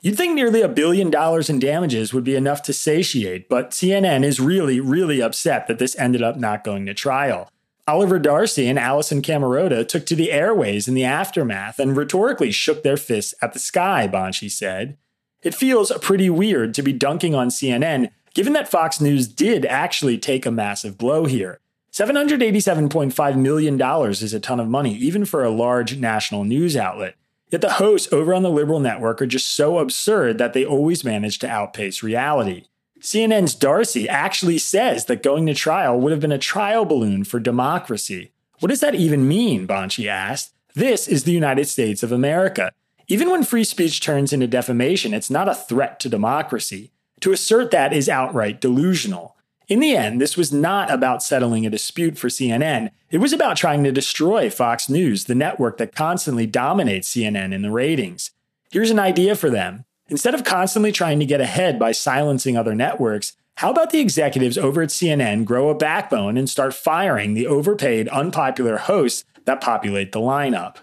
You'd 0.00 0.16
think 0.16 0.34
nearly 0.34 0.62
a 0.62 0.68
billion 0.68 1.10
dollars 1.10 1.48
in 1.48 1.60
damages 1.60 2.12
would 2.12 2.24
be 2.24 2.34
enough 2.34 2.62
to 2.62 2.72
satiate, 2.72 3.48
but 3.48 3.70
CNN 3.70 4.24
is 4.24 4.40
really, 4.40 4.80
really 4.80 5.20
upset 5.20 5.68
that 5.68 5.78
this 5.78 5.96
ended 5.96 6.22
up 6.22 6.36
not 6.36 6.64
going 6.64 6.86
to 6.86 6.94
trial. 6.94 7.50
Oliver 7.86 8.18
Darcy 8.18 8.66
and 8.68 8.78
Alisyn 8.78 9.22
Camerota 9.22 9.86
took 9.86 10.06
to 10.06 10.16
the 10.16 10.32
airways 10.32 10.88
in 10.88 10.94
the 10.94 11.04
aftermath 11.04 11.78
and 11.78 11.96
rhetorically 11.96 12.50
shook 12.50 12.82
their 12.82 12.96
fists 12.96 13.32
at 13.40 13.52
the 13.52 13.58
sky, 13.58 14.08
Bonchie 14.12 14.50
said. 14.50 14.98
It 15.42 15.54
feels 15.54 15.92
pretty 16.02 16.28
weird 16.28 16.74
to 16.74 16.82
be 16.82 16.92
dunking 16.92 17.34
on 17.34 17.48
CNN, 17.48 18.10
given 18.34 18.52
that 18.54 18.68
Fox 18.68 19.00
News 19.00 19.28
did 19.28 19.64
actually 19.66 20.18
take 20.18 20.46
a 20.46 20.50
massive 20.50 20.98
blow 20.98 21.26
here. 21.26 21.60
$787.5 21.98 23.36
million 23.36 23.82
is 24.12 24.32
a 24.32 24.38
ton 24.38 24.60
of 24.60 24.68
money, 24.68 24.94
even 24.94 25.24
for 25.24 25.42
a 25.42 25.50
large 25.50 25.96
national 25.96 26.44
news 26.44 26.76
outlet. 26.76 27.16
Yet 27.50 27.60
the 27.60 27.72
hosts 27.72 28.12
over 28.12 28.32
on 28.32 28.44
the 28.44 28.50
liberal 28.50 28.78
network 28.78 29.20
are 29.20 29.26
just 29.26 29.48
so 29.48 29.78
absurd 29.80 30.38
that 30.38 30.52
they 30.52 30.64
always 30.64 31.02
manage 31.02 31.40
to 31.40 31.48
outpace 31.48 32.00
reality. 32.00 32.66
CNN's 33.00 33.56
Darcy 33.56 34.08
actually 34.08 34.58
says 34.58 35.06
that 35.06 35.24
going 35.24 35.46
to 35.46 35.54
trial 35.54 35.98
would 35.98 36.12
have 36.12 36.20
been 36.20 36.30
a 36.30 36.38
trial 36.38 36.84
balloon 36.84 37.24
for 37.24 37.40
democracy. 37.40 38.30
What 38.60 38.68
does 38.68 38.80
that 38.80 38.94
even 38.94 39.26
mean? 39.26 39.66
Bonchie 39.66 40.06
asked. 40.06 40.54
This 40.76 41.08
is 41.08 41.24
the 41.24 41.32
United 41.32 41.66
States 41.66 42.04
of 42.04 42.12
America. 42.12 42.70
Even 43.08 43.28
when 43.28 43.42
free 43.42 43.64
speech 43.64 44.00
turns 44.00 44.32
into 44.32 44.46
defamation, 44.46 45.12
it's 45.12 45.30
not 45.30 45.48
a 45.48 45.54
threat 45.54 45.98
to 45.98 46.08
democracy. 46.08 46.92
To 47.22 47.32
assert 47.32 47.72
that 47.72 47.92
is 47.92 48.08
outright 48.08 48.60
delusional. 48.60 49.34
In 49.68 49.80
the 49.80 49.94
end, 49.94 50.18
this 50.18 50.34
was 50.34 50.50
not 50.50 50.90
about 50.90 51.22
settling 51.22 51.66
a 51.66 51.70
dispute 51.70 52.16
for 52.16 52.28
CNN. 52.28 52.90
It 53.10 53.18
was 53.18 53.34
about 53.34 53.58
trying 53.58 53.84
to 53.84 53.92
destroy 53.92 54.48
Fox 54.48 54.88
News, 54.88 55.24
the 55.24 55.34
network 55.34 55.76
that 55.76 55.94
constantly 55.94 56.46
dominates 56.46 57.14
CNN 57.14 57.52
in 57.52 57.60
the 57.60 57.70
ratings. 57.70 58.30
Here's 58.70 58.90
an 58.90 58.98
idea 58.98 59.36
for 59.36 59.50
them. 59.50 59.84
Instead 60.08 60.34
of 60.34 60.42
constantly 60.42 60.90
trying 60.90 61.18
to 61.20 61.26
get 61.26 61.42
ahead 61.42 61.78
by 61.78 61.92
silencing 61.92 62.56
other 62.56 62.74
networks, 62.74 63.36
how 63.56 63.70
about 63.70 63.90
the 63.90 64.00
executives 64.00 64.56
over 64.56 64.80
at 64.80 64.88
CNN 64.88 65.44
grow 65.44 65.68
a 65.68 65.74
backbone 65.74 66.38
and 66.38 66.48
start 66.48 66.72
firing 66.72 67.34
the 67.34 67.46
overpaid, 67.46 68.08
unpopular 68.08 68.78
hosts 68.78 69.24
that 69.44 69.60
populate 69.60 70.12
the 70.12 70.20
lineup? 70.20 70.76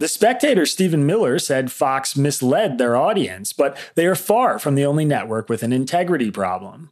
The 0.00 0.08
Spectator 0.08 0.66
Stephen 0.66 1.06
Miller 1.06 1.38
said 1.38 1.72
Fox 1.72 2.14
misled 2.14 2.76
their 2.76 2.94
audience, 2.94 3.54
but 3.54 3.78
they 3.94 4.06
are 4.06 4.16
far 4.16 4.58
from 4.58 4.74
the 4.74 4.84
only 4.84 5.06
network 5.06 5.48
with 5.48 5.62
an 5.62 5.72
integrity 5.72 6.30
problem. 6.30 6.90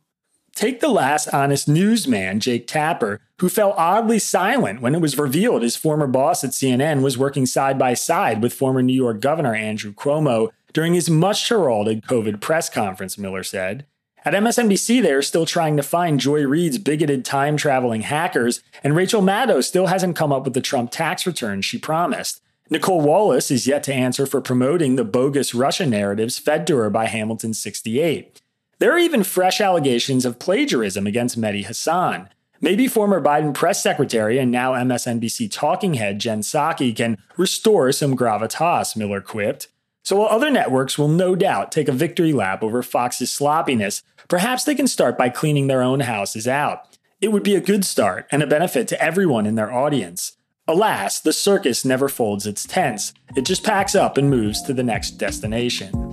Take 0.55 0.81
the 0.81 0.89
last 0.89 1.29
honest 1.29 1.67
newsman, 1.67 2.39
Jake 2.39 2.67
Tapper, 2.67 3.21
who 3.41 3.49
fell 3.49 3.73
oddly 3.73 4.19
silent 4.19 4.83
when 4.83 4.95
it 4.95 5.01
was 5.01 5.19
revealed 5.19 5.63
his 5.63 5.77
former 5.77 6.07
boss 6.07 6.45
at 6.45 6.51
CNN 6.51 7.03
was 7.03 7.17
working 7.17 7.47
side 7.47 7.79
by 7.79 7.95
side 7.95 8.43
with 8.43 8.53
former 8.53 8.83
New 8.83 8.93
York 8.93 9.21
Governor 9.21 9.55
Andrew 9.55 9.93
Cuomo 9.93 10.51
during 10.73 10.95
his 10.95 11.09
much 11.09 11.49
heralded 11.49 12.05
COVID 12.05 12.41
press 12.41 12.69
conference, 12.69 13.17
Miller 13.17 13.43
said. 13.43 13.87
At 14.25 14.35
MSNBC, 14.35 15.03
they 15.03 15.13
are 15.13 15.23
still 15.23 15.47
trying 15.47 15.77
to 15.79 15.83
find 15.83 16.21
Joy 16.21 16.47
Reid's 16.47 16.79
bigoted 16.79 17.25
time 17.25 17.57
traveling 17.57 18.03
hackers, 18.03 18.61
and 18.85 18.95
Rachel 18.95 19.23
Maddow 19.23 19.65
still 19.65 19.87
hasn't 19.87 20.17
come 20.17 20.33
up 20.33 20.45
with 20.45 20.55
the 20.55 20.61
Trump 20.61 20.93
tax 20.93 21.27
return 21.27 21.63
she 21.63 21.79
promised. 21.79 22.41
Nicolle 22.71 23.01
Wallace 23.01 23.51
is 23.51 23.67
yet 23.67 23.83
to 23.85 23.93
answer 23.93 24.25
for 24.25 24.41
promoting 24.41 24.95
the 24.95 25.05
bogus 25.05 25.55
Russia 25.55 25.87
narratives 25.87 26.39
fed 26.39 26.67
to 26.69 26.77
her 26.77 26.89
by 26.89 27.07
Hamilton 27.07 27.53
68. 27.53 28.42
There 28.83 28.93
are 28.93 28.99
even 28.99 29.23
fresh 29.23 29.61
allegations 29.61 30.25
of 30.25 30.41
plagiarism 30.41 31.07
against 31.07 31.41
Mehdi 31.41 31.65
Hasan. 31.65 32.29
Maybe 32.61 32.89
former 32.89 33.21
Biden 33.23 33.55
press 33.55 33.81
secretary 33.81 34.39
and 34.39 34.51
now 34.51 34.73
MSNBC 34.73 35.53
talking 35.53 35.95
head 35.95 36.19
Jen 36.19 36.41
Psaki 36.41 36.93
can 36.97 37.17
restore 37.37 37.93
some 37.93 38.17
gravitas, 38.17 38.97
Miller 38.97 39.21
quipped. 39.21 39.69
So 40.03 40.17
while 40.17 40.31
other 40.31 40.51
networks 40.51 40.99
will 40.99 41.07
no 41.07 41.37
doubt 41.37 41.71
take 41.71 41.87
a 41.87 41.93
victory 41.93 42.33
lap 42.33 42.65
over 42.65 42.83
Fox's 42.83 43.31
sloppiness, 43.31 44.03
perhaps 44.27 44.65
they 44.65 44.75
can 44.75 44.89
start 44.89 45.17
by 45.17 45.29
cleaning 45.29 45.69
their 45.69 45.81
own 45.81 46.01
houses 46.01 46.49
out. 46.49 46.99
It 47.21 47.31
would 47.31 47.45
be 47.45 47.55
a 47.55 47.61
good 47.61 47.85
start 47.85 48.27
and 48.33 48.43
a 48.43 48.49
benefit 48.49 48.89
to 48.89 49.01
everyone 49.01 49.47
in 49.47 49.55
their 49.55 49.73
audience. 49.73 50.39
Alas, 50.67 51.21
the 51.21 51.33
circus 51.33 51.85
never 51.85 52.09
folds 52.09 52.49
its 52.49 52.67
tents. 52.67 53.15
It 53.37 53.45
just 53.45 53.63
packs 53.63 53.95
up 53.95 54.19
and 54.19 54.29
moves 54.29 54.61
to 54.63 54.75
the 54.75 54.83
next 54.83 55.19
destination. 55.19 56.12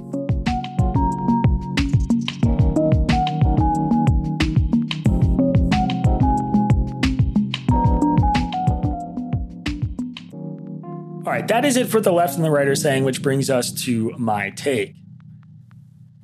Right, 11.40 11.48
that 11.48 11.66
is 11.66 11.78
it 11.78 11.88
for 11.88 12.02
the 12.02 12.12
left 12.12 12.36
and 12.36 12.44
the 12.44 12.52
right 12.52 12.68
are 12.68 12.76
saying, 12.76 13.04
which 13.04 13.22
brings 13.22 13.50
us 13.50 13.72
to 13.72 14.14
my 14.18 14.50
take. 14.52 14.96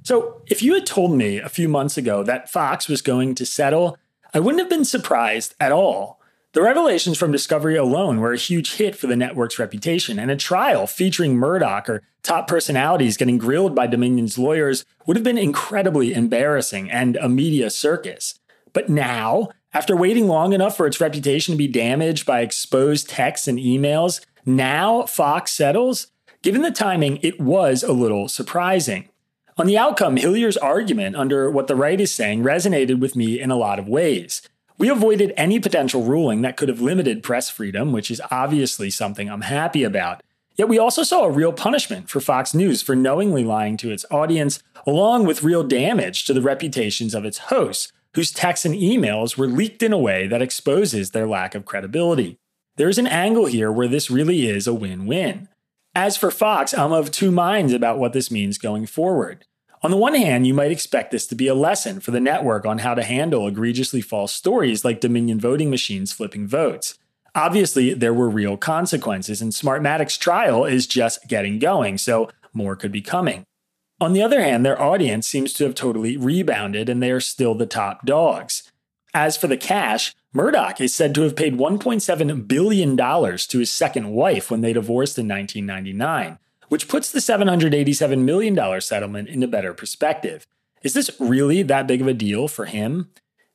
So, 0.03 0.43
if 0.47 0.61
you 0.61 0.73
had 0.73 0.85
told 0.85 1.17
me 1.17 1.39
a 1.39 1.49
few 1.49 1.67
months 1.67 1.97
ago 1.97 2.21
that 2.23 2.49
Fox 2.49 2.87
was 2.87 3.01
going 3.01 3.33
to 3.35 3.45
settle, 3.45 3.97
I 4.33 4.39
wouldn't 4.39 4.61
have 4.61 4.69
been 4.69 4.85
surprised 4.85 5.55
at 5.59 5.71
all. 5.71 6.19
The 6.51 6.61
revelations 6.61 7.17
from 7.17 7.31
Discovery 7.31 7.75
alone 7.75 8.19
were 8.19 8.31
a 8.31 8.37
huge 8.37 8.75
hit 8.75 8.95
for 8.95 9.07
the 9.07 9.15
network's 9.15 9.57
reputation, 9.57 10.19
and 10.19 10.29
a 10.29 10.35
trial 10.35 10.85
featuring 10.85 11.35
Murdoch 11.35 11.89
or 11.89 12.03
top 12.21 12.47
personalities 12.47 13.17
getting 13.17 13.37
grilled 13.37 13.73
by 13.73 13.87
Dominion's 13.87 14.37
lawyers 14.37 14.85
would 15.05 15.17
have 15.17 15.23
been 15.23 15.37
incredibly 15.37 16.13
embarrassing 16.13 16.91
and 16.91 17.17
a 17.17 17.27
media 17.27 17.69
circus. 17.69 18.39
But 18.73 18.89
now, 18.89 19.49
after 19.73 19.95
waiting 19.95 20.27
long 20.27 20.53
enough 20.53 20.77
for 20.77 20.85
its 20.85 21.01
reputation 21.01 21.53
to 21.53 21.57
be 21.57 21.67
damaged 21.67 22.25
by 22.25 22.41
exposed 22.41 23.09
texts 23.09 23.47
and 23.47 23.57
emails, 23.57 24.21
now 24.45 25.03
Fox 25.03 25.51
settles. 25.51 26.07
Given 26.41 26.61
the 26.61 26.71
timing, 26.71 27.17
it 27.23 27.39
was 27.39 27.83
a 27.83 27.93
little 27.93 28.27
surprising. 28.27 29.09
On 29.57 29.67
the 29.67 29.77
outcome, 29.77 30.17
Hillyer's 30.17 30.57
argument 30.57 31.15
under 31.15 31.49
what 31.49 31.67
the 31.67 31.75
right 31.75 31.99
is 31.99 32.13
saying 32.13 32.43
resonated 32.43 32.99
with 32.99 33.15
me 33.15 33.39
in 33.39 33.51
a 33.51 33.55
lot 33.55 33.79
of 33.79 33.87
ways. 33.87 34.41
We 34.77 34.89
avoided 34.89 35.33
any 35.37 35.59
potential 35.59 36.03
ruling 36.03 36.41
that 36.41 36.57
could 36.57 36.67
have 36.67 36.81
limited 36.81 37.23
press 37.23 37.49
freedom, 37.49 37.93
which 37.93 38.11
is 38.11 38.21
obviously 38.29 38.89
something 38.89 39.29
I'm 39.29 39.41
happy 39.41 39.83
about. 39.83 40.21
Yet 40.57 40.67
we 40.67 40.77
also 40.77 41.03
saw 41.03 41.23
a 41.23 41.31
real 41.31 41.53
punishment 41.53 42.09
for 42.09 42.19
Fox 42.19 42.53
News 42.53 42.81
for 42.81 42.95
knowingly 42.95 43.43
lying 43.43 43.77
to 43.77 43.91
its 43.91 44.05
audience, 44.11 44.61
along 44.85 45.25
with 45.25 45.43
real 45.43 45.63
damage 45.63 46.25
to 46.25 46.33
the 46.33 46.41
reputations 46.41 47.15
of 47.15 47.25
its 47.25 47.37
hosts, 47.37 47.91
whose 48.13 48.31
texts 48.31 48.65
and 48.65 48.75
emails 48.75 49.37
were 49.37 49.47
leaked 49.47 49.83
in 49.83 49.93
a 49.93 49.97
way 49.97 50.27
that 50.27 50.41
exposes 50.41 51.11
their 51.11 51.27
lack 51.27 51.55
of 51.55 51.65
credibility. 51.65 52.37
There's 52.77 52.97
an 52.97 53.07
angle 53.07 53.45
here 53.45 53.71
where 53.71 53.87
this 53.87 54.11
really 54.11 54.47
is 54.47 54.67
a 54.67 54.73
win 54.73 55.05
win. 55.05 55.47
As 55.93 56.17
for 56.17 56.29
Fox, 56.29 56.73
I'm 56.73 56.91
of 56.91 57.09
two 57.09 57.31
minds 57.31 57.71
about 57.71 57.99
what 57.99 58.11
this 58.11 58.29
means 58.29 58.57
going 58.57 58.85
forward. 58.85 59.45
On 59.81 59.91
the 59.91 59.97
one 59.97 60.15
hand, 60.15 60.45
you 60.45 60.53
might 60.53 60.71
expect 60.71 61.11
this 61.11 61.25
to 61.27 61.35
be 61.35 61.47
a 61.47 61.53
lesson 61.53 62.01
for 62.01 62.11
the 62.11 62.19
network 62.19 62.65
on 62.65 62.79
how 62.79 62.93
to 62.93 63.03
handle 63.03 63.47
egregiously 63.47 64.01
false 64.01 64.33
stories 64.33 64.83
like 64.83 64.99
Dominion 64.99 65.39
voting 65.39 65.69
machines 65.69 66.11
flipping 66.11 66.47
votes. 66.47 66.97
Obviously, 67.33 67.93
there 67.93 68.13
were 68.13 68.29
real 68.29 68.57
consequences, 68.57 69.41
and 69.41 69.51
Smartmatic's 69.51 70.17
trial 70.17 70.65
is 70.65 70.87
just 70.87 71.27
getting 71.27 71.59
going, 71.59 71.97
so 71.97 72.29
more 72.53 72.75
could 72.75 72.91
be 72.91 73.01
coming. 73.01 73.43
On 74.01 74.11
the 74.11 74.21
other 74.21 74.41
hand, 74.41 74.65
their 74.65 74.81
audience 74.81 75.27
seems 75.27 75.53
to 75.53 75.63
have 75.63 75.75
totally 75.75 76.17
rebounded, 76.17 76.89
and 76.89 77.01
they 77.01 77.11
are 77.11 77.21
still 77.21 77.55
the 77.55 77.65
top 77.65 78.05
dogs. 78.05 78.69
As 79.13 79.37
for 79.37 79.47
the 79.47 79.55
cash, 79.55 80.13
Murdoch 80.35 80.81
is 80.81 80.93
said 80.93 81.15
to 81.15 81.21
have 81.21 81.37
paid 81.37 81.57
$1.7 81.57 82.45
billion 82.45 82.97
to 82.97 83.59
his 83.59 83.71
second 83.71 84.11
wife 84.11 84.51
when 84.51 84.59
they 84.59 84.73
divorced 84.73 85.17
in 85.17 85.29
1999, 85.29 86.37
which 86.67 86.89
puts 86.89 87.09
the 87.09 87.19
$787 87.19 88.19
million 88.19 88.81
settlement 88.81 89.29
into 89.29 89.47
better 89.47 89.73
perspective. 89.73 90.45
Is 90.83 90.93
this 90.93 91.09
really 91.21 91.61
that 91.61 91.87
big 91.87 92.01
of 92.01 92.07
a 92.07 92.13
deal 92.13 92.49
for 92.49 92.65
him? 92.65 93.11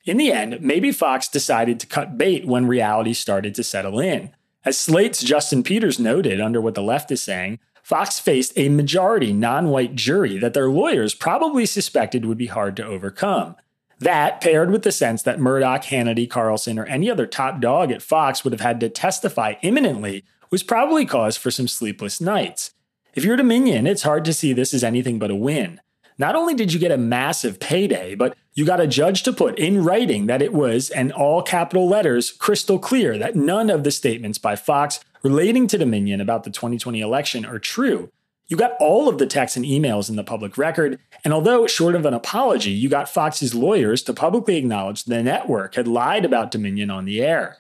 In 0.07 0.17
the 0.17 0.33
end, 0.33 0.63
maybe 0.63 0.91
Fox 0.91 1.29
decided 1.29 1.79
to 1.81 1.87
cut 1.87 2.17
bait 2.17 2.47
when 2.47 2.67
reality 2.67 3.13
started 3.13 3.55
to 3.57 3.63
settle 3.63 4.01
in. 4.01 4.31
As 4.65 4.79
Slate's 4.79 5.23
Justin 5.23 5.63
Peters 5.63 5.99
noted 5.99 6.41
under 6.41 6.63
what 6.63 6.75
the 6.75 6.83
left 6.83 7.11
is 7.11 7.21
saying, 7.21 7.59
Fox 7.83 8.19
faced 8.19 8.55
a 8.57 8.71
majority 8.71 9.35
non 9.35 9.69
white 9.69 9.97
jury 9.97 10.39
that 10.39 10.55
their 10.55 10.71
lawyers 10.71 11.15
probably 11.15 11.67
suspected 11.67 12.25
would 12.25 12.39
be 12.39 12.47
hard 12.47 12.75
to 12.77 12.87
overcome. 12.87 13.57
That, 14.01 14.41
paired 14.41 14.71
with 14.71 14.83
the 14.83 14.93
sense 14.93 15.23
that 15.25 15.39
Murdoch, 15.39 15.85
Hannity, 15.85 16.29
Carlson, 16.29 16.79
or 16.79 16.87
any 16.87 17.11
other 17.11 17.27
top 17.27 17.61
dog 17.61 17.93
at 17.93 18.01
Fox 18.01 18.43
would 18.43 18.55
have 18.55 18.63
had 18.63 18.81
to 18.81 18.89
testify 18.89 19.55
imminently, 19.61 20.25
was 20.51 20.63
probably 20.63 21.05
cause 21.05 21.37
for 21.37 21.51
some 21.51 21.69
sleepless 21.69 22.21
nights. 22.21 22.73
If 23.15 23.25
you're 23.25 23.37
Dominion, 23.37 23.87
it's 23.87 24.03
hard 24.03 24.25
to 24.25 24.33
see 24.33 24.55
this 24.55 24.73
as 24.73 24.83
anything 24.83 25.19
but 25.19 25.31
a 25.31 25.35
win. 25.35 25.81
Not 26.17 26.35
only 26.35 26.55
did 26.55 26.73
you 26.73 26.79
get 26.79 26.91
a 26.91 26.99
massive 26.99 27.61
payday, 27.61 28.15
but 28.15 28.37
you 28.55 28.65
got 28.65 28.81
a 28.81 28.87
judge 28.87 29.23
to 29.25 29.33
put 29.33 29.59
in 29.59 29.85
writing 29.85 30.27
that 30.27 30.43
it 30.43 30.53
was, 30.53 30.91
in 30.91 31.13
all 31.13 31.43
capital 31.43 31.89
letters, 31.89 32.31
crystal 32.31 32.79
clear 32.79 33.19
that 33.19 33.37
none 33.37 33.71
of 33.71 33.85
the 33.85 33.91
statements 33.91 34.39
by 34.39 34.57
Fox 34.57 35.01
relating 35.23 35.67
to 35.67 35.79
Dominion 35.79 36.21
about 36.21 36.45
the 36.45 36.51
2020 36.51 37.01
election 37.01 37.45
are 37.45 37.59
true. 37.59 38.11
You 38.49 38.57
got 38.57 38.73
all 38.81 39.09
of 39.09 39.19
the 39.19 39.27
texts 39.27 39.57
and 39.57 39.65
emails 39.65 40.11
in 40.11 40.17
the 40.17 40.25
public 40.25 40.59
record, 40.59 40.99
and 41.25 41.33
although 41.33 41.67
short 41.67 41.95
of 41.95 42.07
an 42.07 42.15
apology, 42.15 42.71
you 42.71 42.89
got 42.89 43.09
Fox's 43.09 43.55
lawyers 43.55 44.03
to 44.05 44.15
publicly 44.15 44.57
acknowledge 44.57 45.05
the 45.05 45.23
network 45.23 45.75
had 45.75 45.89
lied 45.89 46.25
about 46.25 46.51
Dominion 46.51 46.91
on 46.91 47.05
the 47.05 47.23
air. 47.23 47.59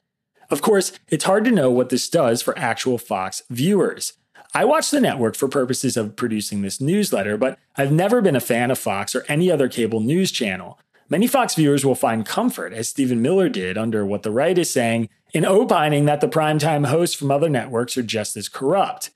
Of 0.50 0.62
course, 0.62 0.92
it's 1.08 1.24
hard 1.24 1.44
to 1.44 1.50
know 1.50 1.70
what 1.70 1.90
this 1.90 2.08
does 2.08 2.42
for 2.42 2.58
actual 2.58 2.98
Fox 2.98 3.42
viewers. 3.50 4.14
I 4.52 4.64
watch 4.64 4.90
the 4.90 5.00
network 5.00 5.36
for 5.36 5.46
purposes 5.46 5.96
of 5.96 6.16
producing 6.16 6.62
this 6.62 6.80
newsletter, 6.80 7.36
but 7.36 7.56
I've 7.76 7.92
never 7.92 8.20
been 8.20 8.34
a 8.34 8.40
fan 8.40 8.72
of 8.72 8.78
Fox 8.78 9.14
or 9.14 9.24
any 9.28 9.50
other 9.50 9.68
cable 9.68 10.00
news 10.00 10.32
channel. 10.32 10.78
Many 11.08 11.28
Fox 11.28 11.54
viewers 11.54 11.84
will 11.84 11.94
find 11.94 12.26
comfort, 12.26 12.72
as 12.72 12.88
Stephen 12.88 13.22
Miller 13.22 13.48
did 13.48 13.78
under 13.78 14.04
what 14.04 14.22
the 14.22 14.30
right 14.30 14.56
is 14.58 14.70
saying, 14.70 15.08
in 15.32 15.44
opining 15.44 16.04
that 16.06 16.20
the 16.20 16.28
primetime 16.28 16.86
hosts 16.86 17.14
from 17.14 17.30
other 17.30 17.48
networks 17.48 17.96
are 17.96 18.02
just 18.02 18.36
as 18.36 18.48
corrupt. 18.48 19.10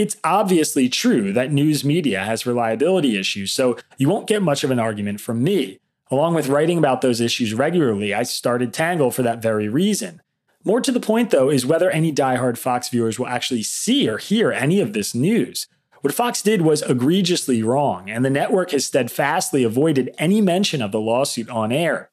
It's 0.00 0.16
obviously 0.24 0.88
true 0.88 1.30
that 1.34 1.52
news 1.52 1.84
media 1.84 2.24
has 2.24 2.46
reliability 2.46 3.18
issues, 3.18 3.52
so 3.52 3.76
you 3.98 4.08
won't 4.08 4.26
get 4.26 4.40
much 4.40 4.64
of 4.64 4.70
an 4.70 4.78
argument 4.78 5.20
from 5.20 5.44
me. 5.44 5.78
Along 6.10 6.32
with 6.32 6.48
writing 6.48 6.78
about 6.78 7.02
those 7.02 7.20
issues 7.20 7.52
regularly, 7.52 8.14
I 8.14 8.22
started 8.22 8.72
Tangle 8.72 9.10
for 9.10 9.20
that 9.20 9.42
very 9.42 9.68
reason. 9.68 10.22
More 10.64 10.80
to 10.80 10.90
the 10.90 11.00
point, 11.00 11.28
though, 11.28 11.50
is 11.50 11.66
whether 11.66 11.90
any 11.90 12.14
diehard 12.14 12.56
Fox 12.56 12.88
viewers 12.88 13.18
will 13.18 13.26
actually 13.26 13.62
see 13.62 14.08
or 14.08 14.16
hear 14.16 14.50
any 14.50 14.80
of 14.80 14.94
this 14.94 15.14
news. 15.14 15.66
What 16.00 16.14
Fox 16.14 16.40
did 16.40 16.62
was 16.62 16.80
egregiously 16.80 17.62
wrong, 17.62 18.08
and 18.08 18.24
the 18.24 18.30
network 18.30 18.70
has 18.70 18.86
steadfastly 18.86 19.64
avoided 19.64 20.14
any 20.16 20.40
mention 20.40 20.80
of 20.80 20.92
the 20.92 21.00
lawsuit 21.00 21.50
on 21.50 21.72
air. 21.72 22.08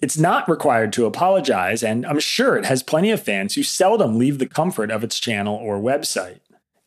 It's 0.00 0.16
not 0.16 0.48
required 0.48 0.92
to 0.92 1.06
apologize, 1.06 1.82
and 1.82 2.06
I'm 2.06 2.20
sure 2.20 2.56
it 2.56 2.66
has 2.66 2.84
plenty 2.84 3.10
of 3.10 3.20
fans 3.20 3.56
who 3.56 3.64
seldom 3.64 4.16
leave 4.16 4.38
the 4.38 4.46
comfort 4.46 4.92
of 4.92 5.02
its 5.02 5.18
channel 5.18 5.56
or 5.56 5.78
website. 5.78 6.38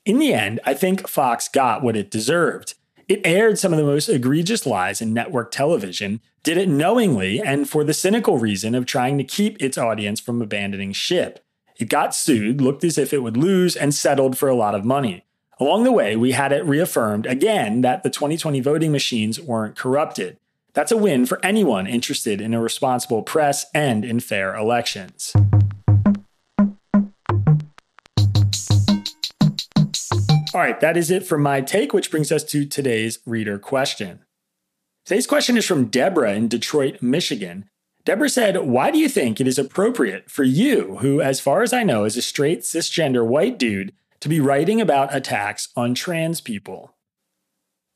In 0.06 0.20
the 0.20 0.34
end, 0.34 0.60
I 0.64 0.76
think 0.76 1.08
Fox 1.08 1.48
got 1.48 1.82
what 1.82 1.98
it 1.98 2.12
deserved. 2.12 2.76
It 3.08 3.26
aired 3.26 3.58
some 3.58 3.74
of 3.74 3.80
the 3.80 3.84
most 3.84 4.08
egregious 4.08 4.68
lies 4.68 5.02
in 5.02 5.14
network 5.14 5.50
television, 5.50 6.22
did 6.44 6.58
it 6.58 6.70
knowingly 6.70 7.42
and 7.42 7.68
for 7.68 7.84
the 7.84 7.94
cynical 7.94 8.38
reason 8.38 8.76
of 8.76 8.86
trying 8.86 9.18
to 9.18 9.24
keep 9.24 9.60
its 9.60 9.80
audience 9.80 10.20
from 10.20 10.44
abandoning 10.44 10.94
ship. 10.94 11.44
It 11.78 11.90
got 11.90 12.14
sued, 12.14 12.62
looked 12.62 12.84
as 12.84 13.00
if 13.00 13.14
it 13.14 13.24
would 13.24 13.36
lose, 13.36 13.76
and 13.76 13.96
settled 13.96 14.38
for 14.38 14.48
a 14.48 14.56
lot 14.56 14.76
of 14.76 14.86
money. 14.86 15.26
Along 15.60 15.84
the 15.84 15.92
way, 15.92 16.16
we 16.16 16.34
had 16.34 16.52
it 16.52 16.66
reaffirmed 16.66 17.26
again 17.26 17.82
that 17.82 18.04
the 18.04 18.12
2020 18.12 18.60
voting 18.60 18.92
machines 18.92 19.42
weren't 19.42 19.76
corrupted. 19.76 20.38
That's 20.74 20.92
a 20.92 20.98
win 20.98 21.26
for 21.26 21.44
anyone 21.44 21.88
interested 21.88 22.42
in 22.42 22.54
a 22.54 22.62
responsible 22.62 23.24
press 23.24 23.66
and 23.74 24.06
in 24.06 24.20
fair 24.20 24.56
elections. 24.56 25.34
All 30.56 30.62
right, 30.62 30.80
that 30.80 30.96
is 30.96 31.12
it 31.12 31.28
for 31.28 31.38
my 31.38 31.60
take, 31.60 31.94
which 31.94 32.10
brings 32.10 32.32
us 32.32 32.42
to 32.46 32.66
today's 32.66 33.20
reader 33.26 33.60
question. 33.60 34.22
Today's 35.06 35.28
question 35.28 35.58
is 35.58 35.66
from 35.66 35.88
Deborah 35.88 36.32
in 36.32 36.48
Detroit, 36.48 37.02
Michigan. 37.02 37.66
Deborah 38.06 38.30
said, 38.30 38.60
Why 38.60 38.90
do 38.90 38.98
you 38.98 39.10
think 39.10 39.42
it 39.42 39.50
is 39.50 39.60
appropriate 39.60 40.32
for 40.32 40.46
you, 40.46 41.00
who, 41.02 41.20
as 41.20 41.42
far 41.42 41.62
as 41.62 41.74
I 41.74 41.84
know, 41.84 42.06
is 42.06 42.16
a 42.16 42.22
straight 42.22 42.62
cisgender 42.62 43.28
white 43.28 43.60
dude, 43.60 43.92
to 44.22 44.30
be 44.30 44.40
writing 44.40 44.80
about 44.80 45.14
attacks 45.14 45.68
on 45.76 45.94
trans 45.94 46.40
people? 46.40 46.96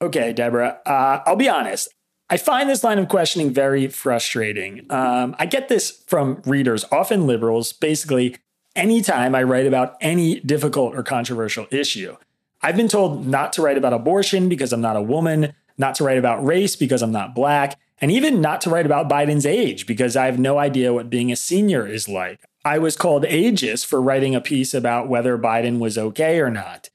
Okay, 0.01 0.33
Deborah, 0.33 0.79
uh, 0.85 1.21
I'll 1.25 1.37
be 1.37 1.47
honest. 1.47 1.87
I 2.29 2.35
find 2.35 2.69
this 2.69 2.83
line 2.83 2.99
of 2.99 3.07
questioning 3.07 3.53
very 3.53 3.87
frustrating. 3.87 4.85
Um, 4.89 5.33
I 5.39 5.45
get 5.45 5.69
this 5.69 6.03
from 6.07 6.41
readers, 6.45 6.83
often 6.91 7.25
liberals, 7.25 7.71
basically 7.71 8.35
anytime 8.75 9.33
I 9.33 9.43
write 9.43 9.65
about 9.65 9.95
any 10.01 10.41
difficult 10.41 10.93
or 10.93 11.03
controversial 11.03 11.65
issue. 11.71 12.17
I've 12.61 12.75
been 12.75 12.87
told 12.87 13.25
not 13.25 13.53
to 13.53 13.61
write 13.61 13.77
about 13.77 13.93
abortion 13.93 14.49
because 14.49 14.73
I'm 14.73 14.81
not 14.81 14.97
a 14.97 15.01
woman, 15.01 15.53
not 15.77 15.95
to 15.95 16.03
write 16.03 16.17
about 16.17 16.45
race 16.45 16.75
because 16.75 17.01
I'm 17.01 17.11
not 17.11 17.33
black, 17.33 17.79
and 18.01 18.11
even 18.11 18.41
not 18.41 18.61
to 18.61 18.69
write 18.69 18.85
about 18.85 19.09
Biden's 19.09 19.45
age 19.45 19.85
because 19.87 20.15
I 20.15 20.25
have 20.25 20.39
no 20.39 20.57
idea 20.57 20.93
what 20.93 21.09
being 21.09 21.31
a 21.31 21.35
senior 21.35 21.87
is 21.87 22.09
like. 22.09 22.39
I 22.65 22.77
was 22.77 22.97
called 22.97 23.23
ageist 23.23 23.85
for 23.85 24.01
writing 24.01 24.35
a 24.35 24.41
piece 24.41 24.73
about 24.73 25.07
whether 25.07 25.37
Biden 25.37 25.79
was 25.79 25.97
okay 25.97 26.39
or 26.39 26.49
not. 26.49 26.89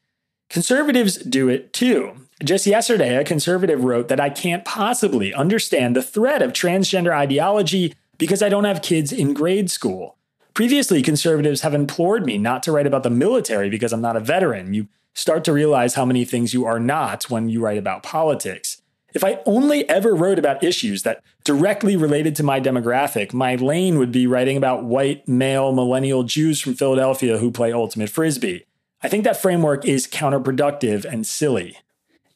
Conservatives 0.50 1.16
do 1.16 1.48
it 1.48 1.72
too. 1.72 2.12
Just 2.42 2.66
yesterday, 2.66 3.16
a 3.16 3.24
conservative 3.24 3.84
wrote 3.84 4.08
that 4.08 4.20
I 4.20 4.28
can't 4.28 4.64
possibly 4.64 5.32
understand 5.32 5.96
the 5.96 6.02
threat 6.02 6.42
of 6.42 6.52
transgender 6.52 7.12
ideology 7.12 7.94
because 8.18 8.42
I 8.42 8.48
don't 8.48 8.64
have 8.64 8.82
kids 8.82 9.12
in 9.12 9.34
grade 9.34 9.70
school. 9.70 10.16
Previously, 10.52 11.02
conservatives 11.02 11.62
have 11.62 11.74
implored 11.74 12.26
me 12.26 12.38
not 12.38 12.62
to 12.64 12.72
write 12.72 12.86
about 12.86 13.02
the 13.02 13.10
military 13.10 13.70
because 13.70 13.92
I'm 13.92 14.00
not 14.00 14.16
a 14.16 14.20
veteran. 14.20 14.74
You 14.74 14.88
start 15.14 15.44
to 15.44 15.52
realize 15.52 15.94
how 15.94 16.04
many 16.04 16.24
things 16.24 16.52
you 16.52 16.64
are 16.64 16.80
not 16.80 17.30
when 17.30 17.48
you 17.48 17.60
write 17.60 17.78
about 17.78 18.02
politics. 18.02 18.82
If 19.14 19.22
I 19.22 19.40
only 19.46 19.88
ever 19.88 20.14
wrote 20.14 20.40
about 20.40 20.64
issues 20.64 21.04
that 21.04 21.22
directly 21.44 21.96
related 21.96 22.34
to 22.36 22.42
my 22.42 22.60
demographic, 22.60 23.32
my 23.32 23.54
lane 23.54 23.98
would 23.98 24.10
be 24.10 24.26
writing 24.26 24.56
about 24.56 24.84
white, 24.84 25.28
male, 25.28 25.72
millennial 25.72 26.24
Jews 26.24 26.60
from 26.60 26.74
Philadelphia 26.74 27.38
who 27.38 27.52
play 27.52 27.72
ultimate 27.72 28.10
frisbee. 28.10 28.64
I 29.02 29.08
think 29.08 29.22
that 29.24 29.40
framework 29.40 29.84
is 29.84 30.08
counterproductive 30.08 31.04
and 31.04 31.24
silly. 31.26 31.78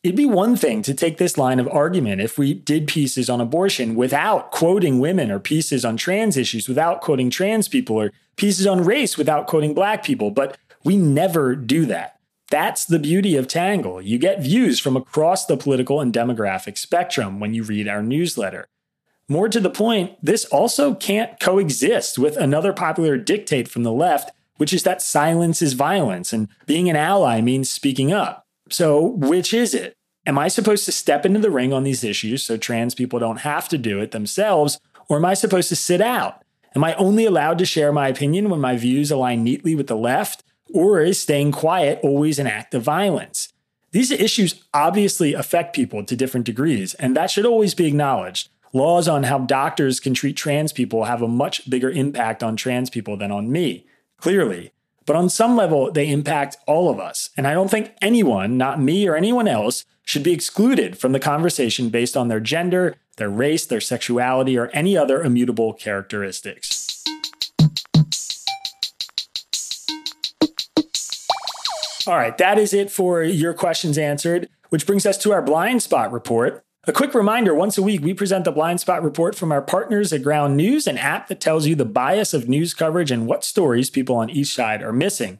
It'd 0.04 0.16
be 0.16 0.26
one 0.26 0.54
thing 0.54 0.82
to 0.82 0.94
take 0.94 1.18
this 1.18 1.36
line 1.36 1.58
of 1.58 1.66
argument 1.68 2.20
if 2.20 2.38
we 2.38 2.54
did 2.54 2.86
pieces 2.86 3.28
on 3.28 3.40
abortion 3.40 3.96
without 3.96 4.52
quoting 4.52 5.00
women, 5.00 5.32
or 5.32 5.40
pieces 5.40 5.84
on 5.84 5.96
trans 5.96 6.36
issues 6.36 6.68
without 6.68 7.00
quoting 7.00 7.30
trans 7.30 7.66
people, 7.66 7.96
or 7.96 8.12
pieces 8.36 8.66
on 8.66 8.84
race 8.84 9.18
without 9.18 9.48
quoting 9.48 9.74
black 9.74 10.04
people, 10.04 10.30
but 10.30 10.56
we 10.84 10.96
never 10.96 11.56
do 11.56 11.84
that. 11.86 12.17
That's 12.50 12.86
the 12.86 12.98
beauty 12.98 13.36
of 13.36 13.46
Tangle. 13.46 14.00
You 14.00 14.18
get 14.18 14.42
views 14.42 14.80
from 14.80 14.96
across 14.96 15.44
the 15.44 15.56
political 15.56 16.00
and 16.00 16.12
demographic 16.12 16.78
spectrum 16.78 17.40
when 17.40 17.52
you 17.52 17.62
read 17.62 17.88
our 17.88 18.02
newsletter. 18.02 18.68
More 19.28 19.50
to 19.50 19.60
the 19.60 19.68
point, 19.68 20.16
this 20.22 20.46
also 20.46 20.94
can't 20.94 21.38
coexist 21.38 22.18
with 22.18 22.38
another 22.38 22.72
popular 22.72 23.18
dictate 23.18 23.68
from 23.68 23.82
the 23.82 23.92
left, 23.92 24.30
which 24.56 24.72
is 24.72 24.82
that 24.84 25.02
silence 25.02 25.60
is 25.60 25.74
violence 25.74 26.32
and 26.32 26.48
being 26.64 26.88
an 26.88 26.96
ally 26.96 27.42
means 27.42 27.70
speaking 27.70 28.12
up. 28.12 28.46
So, 28.70 29.02
which 29.02 29.52
is 29.52 29.74
it? 29.74 29.94
Am 30.26 30.38
I 30.38 30.48
supposed 30.48 30.86
to 30.86 30.92
step 30.92 31.26
into 31.26 31.40
the 31.40 31.50
ring 31.50 31.72
on 31.72 31.84
these 31.84 32.04
issues 32.04 32.42
so 32.42 32.56
trans 32.56 32.94
people 32.94 33.18
don't 33.18 33.40
have 33.40 33.68
to 33.68 33.78
do 33.78 34.00
it 34.00 34.10
themselves, 34.10 34.80
or 35.08 35.18
am 35.18 35.24
I 35.24 35.34
supposed 35.34 35.68
to 35.70 35.76
sit 35.76 36.00
out? 36.00 36.42
Am 36.74 36.84
I 36.84 36.94
only 36.94 37.24
allowed 37.24 37.58
to 37.58 37.66
share 37.66 37.92
my 37.92 38.08
opinion 38.08 38.50
when 38.50 38.60
my 38.60 38.76
views 38.76 39.10
align 39.10 39.42
neatly 39.42 39.74
with 39.74 39.86
the 39.86 39.96
left? 39.96 40.42
Or 40.72 41.00
is 41.00 41.18
staying 41.18 41.52
quiet 41.52 41.98
always 42.02 42.38
an 42.38 42.46
act 42.46 42.74
of 42.74 42.82
violence? 42.82 43.52
These 43.90 44.10
issues 44.10 44.62
obviously 44.74 45.32
affect 45.32 45.74
people 45.74 46.04
to 46.04 46.16
different 46.16 46.46
degrees, 46.46 46.94
and 46.94 47.16
that 47.16 47.30
should 47.30 47.46
always 47.46 47.74
be 47.74 47.86
acknowledged. 47.86 48.50
Laws 48.74 49.08
on 49.08 49.22
how 49.22 49.38
doctors 49.38 49.98
can 49.98 50.12
treat 50.12 50.36
trans 50.36 50.72
people 50.74 51.04
have 51.04 51.22
a 51.22 51.28
much 51.28 51.70
bigger 51.70 51.90
impact 51.90 52.42
on 52.42 52.54
trans 52.54 52.90
people 52.90 53.16
than 53.16 53.32
on 53.32 53.50
me, 53.50 53.86
clearly. 54.18 54.72
But 55.06 55.16
on 55.16 55.30
some 55.30 55.56
level, 55.56 55.90
they 55.90 56.10
impact 56.10 56.58
all 56.66 56.90
of 56.90 57.00
us. 57.00 57.30
And 57.34 57.46
I 57.46 57.54
don't 57.54 57.70
think 57.70 57.94
anyone, 58.02 58.58
not 58.58 58.78
me 58.78 59.08
or 59.08 59.16
anyone 59.16 59.48
else, 59.48 59.86
should 60.04 60.22
be 60.22 60.34
excluded 60.34 60.98
from 60.98 61.12
the 61.12 61.20
conversation 61.20 61.88
based 61.88 62.14
on 62.14 62.28
their 62.28 62.40
gender, 62.40 62.96
their 63.16 63.30
race, 63.30 63.64
their 63.64 63.80
sexuality, 63.80 64.58
or 64.58 64.68
any 64.74 64.98
other 64.98 65.22
immutable 65.22 65.72
characteristics. 65.72 66.77
All 72.08 72.16
right, 72.16 72.38
that 72.38 72.56
is 72.56 72.72
it 72.72 72.90
for 72.90 73.22
your 73.22 73.52
questions 73.52 73.98
answered, 73.98 74.48
which 74.70 74.86
brings 74.86 75.04
us 75.04 75.18
to 75.18 75.30
our 75.30 75.42
blind 75.42 75.82
spot 75.82 76.10
report. 76.10 76.64
A 76.86 76.92
quick 76.92 77.12
reminder 77.12 77.54
once 77.54 77.76
a 77.76 77.82
week, 77.82 78.00
we 78.00 78.14
present 78.14 78.46
the 78.46 78.50
blind 78.50 78.80
spot 78.80 79.04
report 79.04 79.34
from 79.34 79.52
our 79.52 79.60
partners 79.60 80.10
at 80.10 80.22
Ground 80.22 80.56
News, 80.56 80.86
an 80.86 80.96
app 80.96 81.28
that 81.28 81.38
tells 81.38 81.66
you 81.66 81.74
the 81.74 81.84
bias 81.84 82.32
of 82.32 82.48
news 82.48 82.72
coverage 82.72 83.10
and 83.10 83.26
what 83.26 83.44
stories 83.44 83.90
people 83.90 84.16
on 84.16 84.30
each 84.30 84.54
side 84.54 84.82
are 84.82 84.90
missing. 84.90 85.38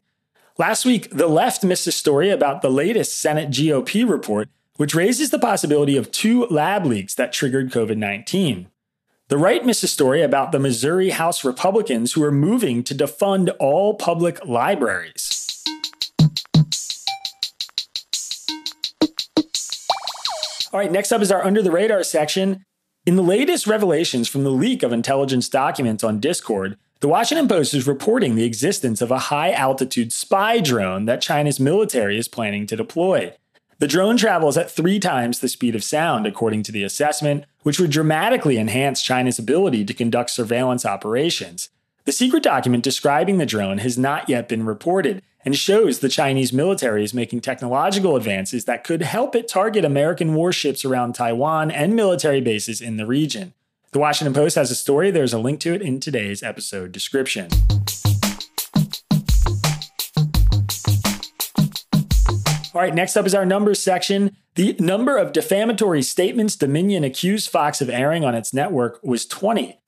Last 0.59 0.85
week, 0.85 1.09
the 1.11 1.27
left 1.27 1.65
missed 1.65 1.87
a 1.87 1.93
story 1.93 2.29
about 2.29 2.61
the 2.61 2.69
latest 2.69 3.19
Senate 3.19 3.49
GOP 3.49 4.07
report, 4.07 4.51
which 4.77 4.95
raises 4.95 5.31
the 5.31 5.39
possibility 5.39 5.97
of 5.97 6.13
two 6.13 6.45
lab 6.49 6.85
leaks 6.85 7.15
that 7.15 7.33
triggered 7.33 7.71
COVID 7.71 7.97
19. 7.97 8.69
The 9.29 9.39
right 9.39 9.65
missed 9.65 9.85
a 9.85 9.89
story 9.89 10.21
about 10.21 10.53
the 10.53 10.59
Missouri 10.59 11.11
House 11.11 11.45
Republicans 11.45 12.13
who 12.13 12.23
are 12.23 12.31
moving 12.31 12.85
to 12.85 12.95
defund 12.95 13.57
all 13.59 13.95
public 13.95 14.45
libraries. 14.45 15.48
All 20.71 20.81
right, 20.81 20.93
next 20.93 21.13
up 21.13 21.23
is 21.23 21.33
our 21.33 21.45
under 21.45 21.63
the 21.63 21.71
radar 21.71 22.03
section. 22.03 22.65
In 23.07 23.17
the 23.17 23.23
latest 23.23 23.67
revelations 23.67 24.29
from 24.29 24.45
the 24.45 24.51
leak 24.51 24.83
of 24.83 24.93
intelligence 24.93 25.49
documents 25.49 26.05
on 26.05 26.21
Discord, 26.21 26.77
the 27.01 27.09
Washington 27.09 27.49
Post 27.49 27.73
is 27.73 27.87
reporting 27.87 28.35
the 28.35 28.45
existence 28.45 29.01
of 29.01 29.11
a 29.11 29.19
high 29.19 29.51
altitude 29.53 30.13
spy 30.13 30.61
drone 30.61 31.07
that 31.07 31.23
China's 31.23 31.59
military 31.59 32.19
is 32.19 32.29
planning 32.29 32.67
to 32.67 32.77
deploy. 32.77 33.33
The 33.79 33.87
drone 33.87 34.19
travels 34.19 34.59
at 34.59 34.71
three 34.71 34.99
times 34.99 35.39
the 35.39 35.49
speed 35.49 35.75
of 35.75 35.85
sound, 35.85 36.27
according 36.27 36.65
to 36.65 36.73
the 36.73 36.85
assessment, 36.85 37.45
which 37.63 37.81
would 37.81 37.91
dramatically 37.91 38.59
enhance 38.59 39.01
China's 39.01 39.39
ability 39.39 39.87
to 39.87 39.95
conduct 39.95 40.29
surveillance 40.29 40.85
operations. 40.85 41.71
The 42.05 42.13
secret 42.13 42.43
document 42.43 42.85
describing 42.85 43.39
the 43.39 43.47
drone 43.47 43.79
has 43.79 43.97
not 43.97 44.29
yet 44.29 44.49
been 44.49 44.67
reported, 44.67 45.23
and 45.45 45.57
shows 45.57 45.99
the 45.99 46.09
Chinese 46.09 46.53
military 46.53 47.05
is 47.05 47.15
making 47.15 47.41
technological 47.41 48.17
advances 48.17 48.65
that 48.65 48.85
could 48.85 49.03
help 49.03 49.35
it 49.35 49.49
target 49.49 49.85
American 49.85 50.35
warships 50.35 50.85
around 50.85 51.15
Taiwan 51.15 51.71
and 51.71 51.95
military 51.95 52.41
bases 52.41 52.81
in 52.81 52.97
the 52.97 53.07
region. 53.07 53.55
The 53.93 53.99
Washington 53.99 54.35
Post 54.35 54.57
has 54.57 54.71
a 54.71 54.75
story. 54.75 55.11
There's 55.11 55.33
a 55.33 55.39
link 55.39 55.61
to 55.61 55.73
it 55.73 55.81
in 55.81 56.01
today's 56.01 56.43
episode 56.43 56.93
description. 56.93 57.49
All 62.75 62.83
right, 62.83 62.95
next 62.95 63.17
up 63.17 63.27
is 63.27 63.35
our 63.35 63.47
numbers 63.47 63.81
section. 63.81 64.37
The 64.55 64.77
number 64.79 65.17
of 65.17 65.33
defamatory 65.33 66.03
statements 66.03 66.55
Dominion 66.55 67.03
accused 67.03 67.51
Fox 67.51 67.81
of 67.81 67.89
airing 67.89 68.25
on 68.25 68.35
its 68.35 68.53
network 68.53 69.01
was 69.03 69.27
20. 69.27 69.81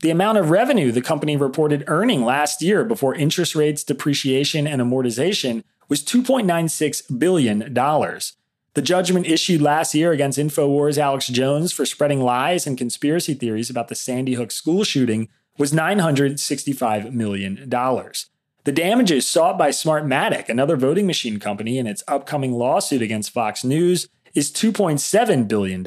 The 0.00 0.10
amount 0.10 0.38
of 0.38 0.50
revenue 0.50 0.92
the 0.92 1.00
company 1.00 1.36
reported 1.36 1.84
earning 1.86 2.22
last 2.22 2.60
year 2.60 2.84
before 2.84 3.14
interest 3.14 3.54
rates, 3.54 3.82
depreciation, 3.82 4.66
and 4.66 4.82
amortization 4.82 5.64
was 5.88 6.02
$2.96 6.02 7.18
billion. 7.18 7.72
The 7.72 8.82
judgment 8.82 9.26
issued 9.26 9.62
last 9.62 9.94
year 9.94 10.12
against 10.12 10.38
InfoWars' 10.38 10.98
Alex 10.98 11.28
Jones 11.28 11.72
for 11.72 11.86
spreading 11.86 12.20
lies 12.20 12.66
and 12.66 12.76
conspiracy 12.76 13.32
theories 13.32 13.70
about 13.70 13.88
the 13.88 13.94
Sandy 13.94 14.34
Hook 14.34 14.50
school 14.50 14.84
shooting 14.84 15.28
was 15.56 15.72
$965 15.72 17.12
million. 17.12 17.70
The 17.70 18.72
damages 18.72 19.26
sought 19.26 19.56
by 19.56 19.70
Smartmatic, 19.70 20.50
another 20.50 20.76
voting 20.76 21.06
machine 21.06 21.38
company, 21.38 21.78
in 21.78 21.86
its 21.86 22.02
upcoming 22.06 22.52
lawsuit 22.52 23.00
against 23.00 23.30
Fox 23.30 23.64
News, 23.64 24.08
is 24.34 24.50
$2.7 24.50 25.48
billion. 25.48 25.82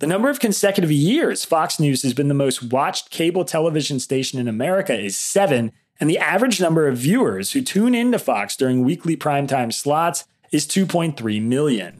The 0.00 0.08
number 0.08 0.28
of 0.28 0.40
consecutive 0.40 0.90
years 0.90 1.44
Fox 1.44 1.78
News 1.78 2.02
has 2.02 2.14
been 2.14 2.26
the 2.26 2.34
most 2.34 2.72
watched 2.72 3.10
cable 3.10 3.44
television 3.44 4.00
station 4.00 4.40
in 4.40 4.48
America 4.48 4.98
is 4.98 5.16
seven, 5.16 5.70
and 6.00 6.10
the 6.10 6.18
average 6.18 6.60
number 6.60 6.88
of 6.88 6.98
viewers 6.98 7.52
who 7.52 7.62
tune 7.62 7.94
into 7.94 8.18
Fox 8.18 8.56
during 8.56 8.82
weekly 8.82 9.16
primetime 9.16 9.72
slots 9.72 10.24
is 10.50 10.66
2.3 10.66 11.40
million. 11.40 11.96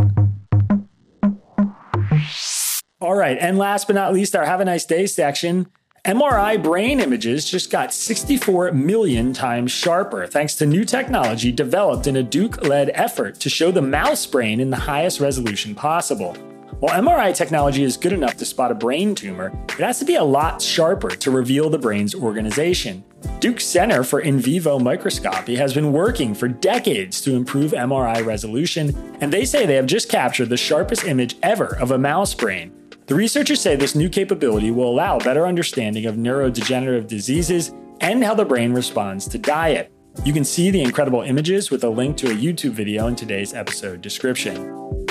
All 3.01 3.15
right, 3.15 3.39
and 3.41 3.59
last 3.59 3.87
but 3.87 3.95
not 3.95 4.13
least, 4.13 4.35
our 4.35 4.45
Have 4.45 4.61
a 4.61 4.65
Nice 4.65 4.85
Day 4.85 5.07
section. 5.07 5.69
MRI 6.05 6.61
brain 6.61 6.99
images 6.99 7.49
just 7.49 7.71
got 7.71 7.95
64 7.95 8.73
million 8.73 9.33
times 9.33 9.71
sharper 9.71 10.27
thanks 10.27 10.57
to 10.57 10.67
new 10.67 10.85
technology 10.85 11.53
developed 11.53 12.09
in 12.09 12.17
a 12.17 12.23
Duke 12.25 12.65
led 12.65 12.91
effort 12.93 13.39
to 13.41 13.49
show 13.49 13.71
the 13.71 13.81
mouse 13.81 14.27
brain 14.27 14.59
in 14.59 14.71
the 14.71 14.77
highest 14.77 15.21
resolution 15.21 15.77
possible. 15.77 16.37
While 16.81 17.01
MRI 17.01 17.35
technology 17.35 17.83
is 17.83 17.97
good 17.97 18.13
enough 18.13 18.37
to 18.39 18.45
spot 18.45 18.73
a 18.73 18.75
brain 18.75 19.15
tumor, 19.15 19.53
it 19.71 19.79
has 19.79 19.99
to 20.01 20.05
be 20.05 20.17
a 20.17 20.25
lot 20.25 20.61
sharper 20.61 21.11
to 21.11 21.31
reveal 21.31 21.71
the 21.71 21.79
brain's 21.79 22.15
organization. 22.15 23.05
Duke 23.39 23.61
Center 23.61 24.03
for 24.03 24.21
In 24.21 24.39
Vivo 24.39 24.79
Microscopy 24.79 25.57
has 25.57 25.73
been 25.73 25.93
working 25.93 26.35
for 26.35 26.49
decades 26.49 27.21
to 27.23 27.37
improve 27.37 27.73
MRI 27.73 28.27
resolution, 28.27 29.17
and 29.21 29.33
they 29.33 29.45
say 29.45 29.67
they 29.67 29.77
have 29.77 29.87
just 29.87 30.09
captured 30.09 30.49
the 30.49 30.57
sharpest 30.57 31.05
image 31.05 31.37
ever 31.43 31.77
of 31.79 31.93
a 31.93 31.99
mouse 31.99 32.35
brain. 32.35 32.73
The 33.07 33.15
researchers 33.15 33.61
say 33.61 33.77
this 33.77 33.95
new 33.95 34.09
capability 34.09 34.71
will 34.71 34.91
allow 34.91 35.19
better 35.19 35.47
understanding 35.47 36.07
of 36.07 36.17
neurodegenerative 36.17 37.07
diseases 37.07 37.73
and 38.01 38.25
how 38.25 38.35
the 38.35 38.45
brain 38.45 38.73
responds 38.73 39.29
to 39.29 39.39
diet. 39.39 39.93
You 40.25 40.33
can 40.33 40.45
see 40.45 40.71
the 40.71 40.83
incredible 40.83 41.23
images 41.23 41.71
with 41.71 41.85
a 41.85 41.89
link 41.89 42.17
to 42.19 42.31
a 42.31 42.35
YouTube 42.35 42.73
video 42.73 43.07
in 43.07 43.17
today's 43.17 43.55
episode 43.55 44.01
description. 44.01 45.04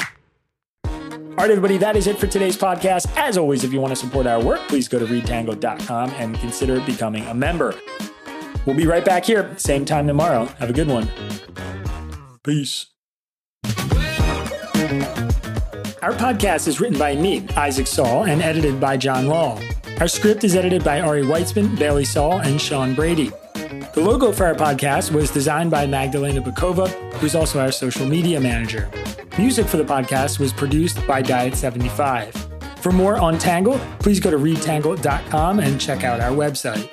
All 1.35 1.37
right, 1.37 1.49
everybody, 1.49 1.77
that 1.77 1.95
is 1.95 2.05
it 2.05 2.19
for 2.19 2.27
today's 2.27 2.55
podcast. 2.55 3.11
As 3.17 3.39
always, 3.39 3.63
if 3.63 3.73
you 3.73 3.81
want 3.81 3.89
to 3.89 3.95
support 3.95 4.27
our 4.27 4.39
work, 4.39 4.59
please 4.67 4.87
go 4.87 4.99
to 4.99 5.05
readtangle.com 5.05 6.11
and 6.11 6.37
consider 6.37 6.79
becoming 6.81 7.25
a 7.25 7.33
member. 7.33 7.73
We'll 8.67 8.75
be 8.75 8.85
right 8.85 9.03
back 9.03 9.25
here, 9.25 9.51
same 9.57 9.83
time 9.83 10.05
tomorrow. 10.05 10.45
Have 10.59 10.69
a 10.69 10.73
good 10.73 10.87
one. 10.87 11.09
Peace. 12.43 12.85
Our 16.03 16.13
podcast 16.13 16.67
is 16.67 16.79
written 16.79 16.99
by 16.99 17.15
me, 17.15 17.47
Isaac 17.57 17.87
Saul, 17.87 18.25
and 18.25 18.39
edited 18.43 18.79
by 18.79 18.95
Jon 18.95 19.25
Lall. 19.25 19.59
Our 19.99 20.07
script 20.07 20.43
is 20.43 20.55
edited 20.55 20.83
by 20.83 21.01
Ari 21.01 21.23
Weitzman, 21.23 21.79
Bailey 21.79 22.05
Saul, 22.05 22.41
and 22.41 22.61
Sean 22.61 22.93
Brady. 22.93 23.31
The 23.95 24.01
logo 24.01 24.31
for 24.31 24.45
our 24.45 24.53
podcast 24.55 25.11
was 25.11 25.31
designed 25.31 25.71
by 25.71 25.87
Magdalena 25.87 26.43
Bokowa, 26.43 26.89
who's 27.15 27.33
also 27.33 27.59
our 27.59 27.71
social 27.71 28.05
media 28.05 28.39
manager. 28.39 28.87
Music 29.37 29.65
for 29.65 29.77
the 29.77 29.83
podcast 29.83 30.37
was 30.37 30.53
produced 30.53 31.05
by 31.07 31.21
Diet75. 31.23 32.77
For 32.77 32.91
more 32.91 33.17
on 33.17 33.39
Tangle, 33.39 33.79
please 33.97 34.19
go 34.19 34.29
to 34.29 34.37
readtangle.com 34.37 35.59
and 35.59 35.81
check 35.81 36.03
out 36.03 36.19
our 36.19 36.31
website. 36.31 36.87